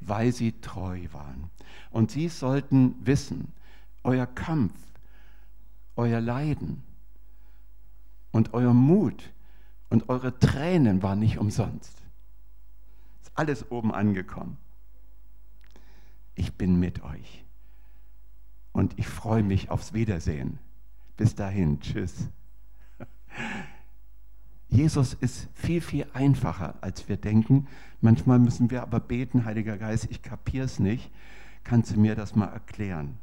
weil 0.00 0.32
sie 0.32 0.52
treu 0.60 1.06
waren. 1.12 1.50
Und 1.90 2.10
sie 2.10 2.28
sollten 2.28 2.94
wissen, 3.06 3.52
euer 4.02 4.26
Kampf, 4.26 4.74
euer 5.96 6.20
Leiden 6.20 6.82
und 8.32 8.52
euer 8.52 8.74
Mut 8.74 9.32
und 9.90 10.08
eure 10.08 10.38
Tränen 10.38 11.02
waren 11.02 11.20
nicht 11.20 11.38
umsonst. 11.38 12.02
Ist 13.22 13.32
alles 13.34 13.70
oben 13.70 13.92
angekommen. 13.92 14.56
Ich 16.34 16.54
bin 16.54 16.78
mit 16.78 17.02
euch. 17.02 17.44
Und 18.72 18.98
ich 18.98 19.06
freue 19.06 19.42
mich 19.42 19.70
aufs 19.70 19.92
Wiedersehen. 19.92 20.58
Bis 21.16 21.34
dahin, 21.34 21.80
tschüss. 21.80 22.28
Jesus 24.68 25.14
ist 25.14 25.48
viel, 25.54 25.80
viel 25.80 26.06
einfacher, 26.12 26.74
als 26.80 27.08
wir 27.08 27.16
denken. 27.16 27.68
Manchmal 28.00 28.40
müssen 28.40 28.70
wir 28.70 28.82
aber 28.82 28.98
beten, 28.98 29.44
Heiliger 29.44 29.78
Geist, 29.78 30.08
ich 30.10 30.22
kapiere 30.22 30.64
es 30.64 30.80
nicht. 30.80 31.10
Kannst 31.62 31.94
du 31.94 32.00
mir 32.00 32.16
das 32.16 32.34
mal 32.34 32.46
erklären? 32.48 33.18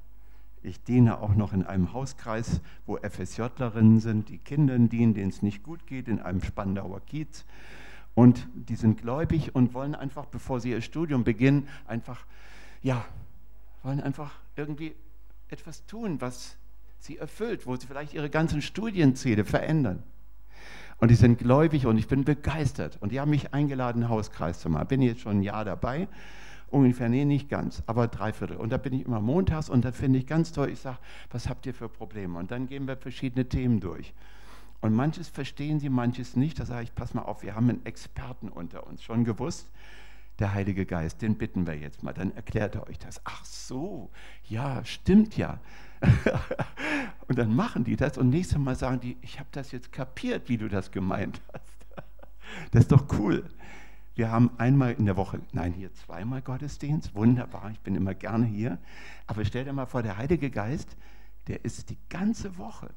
Ich 0.63 0.83
diene 0.83 1.19
auch 1.19 1.35
noch 1.35 1.53
in 1.53 1.65
einem 1.65 1.91
Hauskreis, 1.93 2.61
wo 2.85 2.97
FSJlerinnen 2.97 3.99
sind, 3.99 4.29
die 4.29 4.37
Kindern 4.37 4.89
dienen, 4.89 5.13
denen 5.13 5.29
es 5.29 5.41
nicht 5.41 5.63
gut 5.63 5.87
geht, 5.87 6.07
in 6.07 6.19
einem 6.19 6.43
Spandauer 6.43 7.01
Kiez. 7.01 7.45
Und 8.13 8.47
die 8.53 8.75
sind 8.75 9.01
gläubig 9.01 9.55
und 9.55 9.73
wollen 9.73 9.95
einfach, 9.95 10.25
bevor 10.25 10.59
sie 10.59 10.71
ihr 10.71 10.81
Studium 10.81 11.23
beginnen, 11.23 11.67
einfach, 11.87 12.25
ja, 12.81 13.03
wollen 13.83 14.01
einfach 14.01 14.31
irgendwie 14.55 14.93
etwas 15.49 15.85
tun, 15.85 16.21
was 16.21 16.57
sie 16.99 17.17
erfüllt, 17.17 17.65
wo 17.65 17.75
sie 17.75 17.87
vielleicht 17.87 18.13
ihre 18.13 18.29
ganzen 18.29 18.61
Studienziele 18.61 19.45
verändern. 19.45 20.03
Und 20.99 21.09
die 21.09 21.15
sind 21.15 21.39
gläubig 21.39 21.87
und 21.87 21.97
ich 21.97 22.07
bin 22.07 22.23
begeistert. 22.23 22.99
Und 23.01 23.11
die 23.11 23.19
haben 23.19 23.31
mich 23.31 23.55
eingeladen, 23.55 24.07
Hauskreis 24.07 24.59
zu 24.59 24.69
machen. 24.69 24.87
Bin 24.87 25.01
jetzt 25.01 25.21
schon 25.21 25.39
ein 25.39 25.41
Jahr 25.41 25.65
dabei. 25.65 26.07
Ungefähr, 26.71 27.09
nee, 27.09 27.25
nicht 27.25 27.49
ganz, 27.49 27.83
aber 27.85 28.07
drei 28.07 28.31
Viertel. 28.31 28.55
Und 28.55 28.71
da 28.71 28.77
bin 28.77 28.93
ich 28.93 29.05
immer 29.05 29.19
montags 29.19 29.69
und 29.69 29.83
da 29.83 29.91
finde 29.91 30.19
ich 30.19 30.25
ganz 30.25 30.53
toll. 30.53 30.69
Ich 30.69 30.79
sage, 30.79 30.99
was 31.29 31.49
habt 31.49 31.65
ihr 31.65 31.73
für 31.73 31.89
Probleme? 31.89 32.39
Und 32.39 32.49
dann 32.49 32.65
gehen 32.65 32.87
wir 32.87 32.95
verschiedene 32.95 33.47
Themen 33.47 33.81
durch. 33.81 34.13
Und 34.79 34.95
manches 34.95 35.27
verstehen 35.27 35.81
sie, 35.81 35.89
manches 35.89 36.37
nicht. 36.37 36.59
Da 36.59 36.65
sage 36.65 36.83
ich, 36.83 36.95
pass 36.95 37.13
mal 37.13 37.23
auf, 37.23 37.43
wir 37.43 37.55
haben 37.55 37.69
einen 37.69 37.85
Experten 37.85 38.47
unter 38.47 38.87
uns. 38.87 39.03
Schon 39.03 39.25
gewusst, 39.25 39.69
der 40.39 40.53
Heilige 40.53 40.85
Geist, 40.85 41.21
den 41.21 41.37
bitten 41.37 41.67
wir 41.67 41.77
jetzt 41.77 42.03
mal. 42.03 42.13
Dann 42.13 42.33
erklärt 42.35 42.75
er 42.75 42.87
euch 42.87 42.97
das. 42.97 43.19
Ach 43.25 43.43
so, 43.43 44.09
ja, 44.47 44.83
stimmt 44.85 45.35
ja. 45.35 45.59
und 47.27 47.37
dann 47.37 47.53
machen 47.53 47.83
die 47.83 47.97
das 47.97 48.17
und 48.17 48.29
nächstes 48.29 48.57
Mal 48.57 48.75
sagen 48.75 49.01
die, 49.01 49.17
ich 49.21 49.39
habe 49.39 49.49
das 49.51 49.73
jetzt 49.73 49.91
kapiert, 49.91 50.47
wie 50.47 50.57
du 50.57 50.69
das 50.69 50.91
gemeint 50.91 51.41
hast. 51.53 51.63
Das 52.71 52.81
ist 52.81 52.91
doch 52.91 53.05
cool. 53.17 53.45
Wir 54.15 54.29
haben 54.29 54.51
einmal 54.57 54.93
in 54.93 55.05
der 55.05 55.15
Woche, 55.15 55.39
nein, 55.53 55.73
hier 55.73 55.93
zweimal 55.93 56.41
Gottesdienst, 56.41 57.15
wunderbar, 57.15 57.71
ich 57.71 57.79
bin 57.79 57.95
immer 57.95 58.13
gerne 58.13 58.45
hier. 58.45 58.77
Aber 59.27 59.45
stell 59.45 59.65
dir 59.65 59.73
mal 59.73 59.85
vor, 59.85 60.03
der 60.03 60.17
Heilige 60.17 60.49
Geist, 60.49 60.97
der 61.47 61.63
ist 61.63 61.89
die 61.89 61.97
ganze 62.09 62.57
Woche 62.57 62.89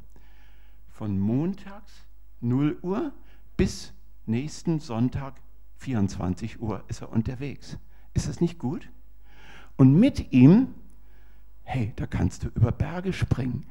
von 0.88 1.18
montags 1.18 1.92
0 2.40 2.78
Uhr 2.82 3.12
bis 3.56 3.92
nächsten 4.26 4.80
Sonntag 4.80 5.40
24 5.78 6.60
Uhr 6.60 6.82
ist 6.88 7.02
er 7.02 7.10
unterwegs. 7.10 7.78
Ist 8.12 8.28
das 8.28 8.40
nicht 8.40 8.58
gut? 8.58 8.90
Und 9.76 9.94
mit 9.94 10.32
ihm 10.32 10.68
hey, 11.64 11.92
da 11.96 12.06
kannst 12.06 12.44
du 12.44 12.48
über 12.48 12.70
Berge 12.70 13.12
springen. 13.12 13.66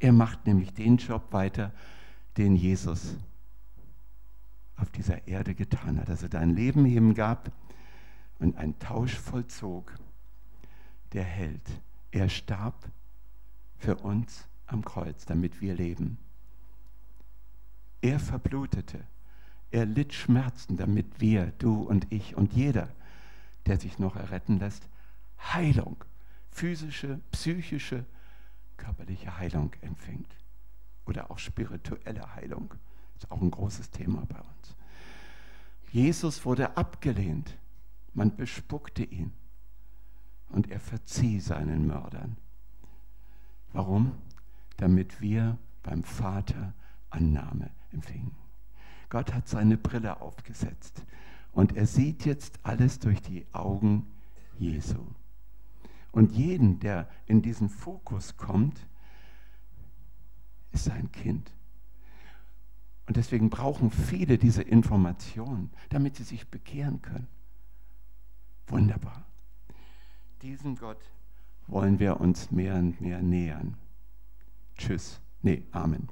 Er 0.00 0.12
macht 0.12 0.46
nämlich 0.46 0.74
den 0.74 0.96
Job 0.96 1.32
weiter, 1.32 1.72
den 2.36 2.56
Jesus 2.56 3.16
auf 4.76 4.90
dieser 4.90 5.26
Erde 5.28 5.54
getan 5.54 6.00
hat, 6.00 6.08
dass 6.08 6.22
er 6.22 6.28
dein 6.28 6.50
Leben 6.50 6.84
hingab 6.84 7.52
und 8.38 8.56
einen 8.56 8.78
Tausch 8.78 9.14
vollzog, 9.14 9.94
der 11.12 11.24
hält. 11.24 11.80
Er 12.10 12.28
starb 12.28 12.90
für 13.76 13.96
uns 13.96 14.48
am 14.66 14.84
Kreuz, 14.84 15.26
damit 15.26 15.60
wir 15.60 15.74
leben. 15.74 16.18
Er 18.00 18.18
verblutete, 18.18 19.00
er 19.70 19.86
litt 19.86 20.12
Schmerzen, 20.12 20.76
damit 20.76 21.20
wir, 21.20 21.52
du 21.58 21.82
und 21.82 22.10
ich 22.12 22.36
und 22.36 22.52
jeder, 22.52 22.88
der 23.66 23.78
sich 23.78 23.98
noch 23.98 24.16
erretten 24.16 24.58
lässt, 24.58 24.88
Heilung 25.38 26.04
physische, 26.54 27.20
psychische, 27.32 28.04
körperliche 28.76 29.36
Heilung 29.38 29.72
empfängt. 29.80 30.36
Oder 31.04 31.30
auch 31.30 31.38
spirituelle 31.38 32.34
Heilung. 32.34 32.72
Ist 33.16 33.30
auch 33.30 33.40
ein 33.40 33.50
großes 33.50 33.90
Thema 33.90 34.24
bei 34.26 34.38
uns. 34.38 34.76
Jesus 35.90 36.44
wurde 36.44 36.76
abgelehnt. 36.76 37.56
Man 38.12 38.36
bespuckte 38.36 39.04
ihn. 39.04 39.32
Und 40.48 40.70
er 40.70 40.80
verzieh 40.80 41.40
seinen 41.40 41.86
Mördern. 41.86 42.36
Warum? 43.72 44.12
Damit 44.76 45.20
wir 45.20 45.58
beim 45.82 46.04
Vater 46.04 46.74
Annahme 47.10 47.70
empfingen. 47.92 48.34
Gott 49.08 49.32
hat 49.32 49.48
seine 49.48 49.76
Brille 49.76 50.20
aufgesetzt 50.20 51.04
und 51.52 51.76
er 51.76 51.86
sieht 51.86 52.24
jetzt 52.24 52.58
alles 52.64 52.98
durch 52.98 53.22
die 53.22 53.46
Augen 53.52 54.06
Jesu. 54.58 55.06
Und 56.10 56.32
jeden, 56.32 56.80
der 56.80 57.08
in 57.26 57.42
diesen 57.42 57.68
Fokus 57.68 58.36
kommt, 58.36 58.86
ist 60.72 60.84
sein 60.84 61.10
Kind. 61.12 61.52
Und 63.06 63.16
deswegen 63.16 63.50
brauchen 63.50 63.90
viele 63.90 64.38
diese 64.38 64.62
Informationen, 64.62 65.70
damit 65.90 66.16
sie 66.16 66.22
sich 66.22 66.48
bekehren 66.48 67.02
können. 67.02 67.28
Wunderbar. 68.66 69.26
Diesen 70.42 70.76
Gott 70.76 71.00
wollen 71.66 71.98
wir 71.98 72.20
uns 72.20 72.50
mehr 72.50 72.76
und 72.76 73.00
mehr 73.00 73.22
nähern. 73.22 73.76
Tschüss. 74.76 75.20
Nee, 75.42 75.64
Amen. 75.72 76.08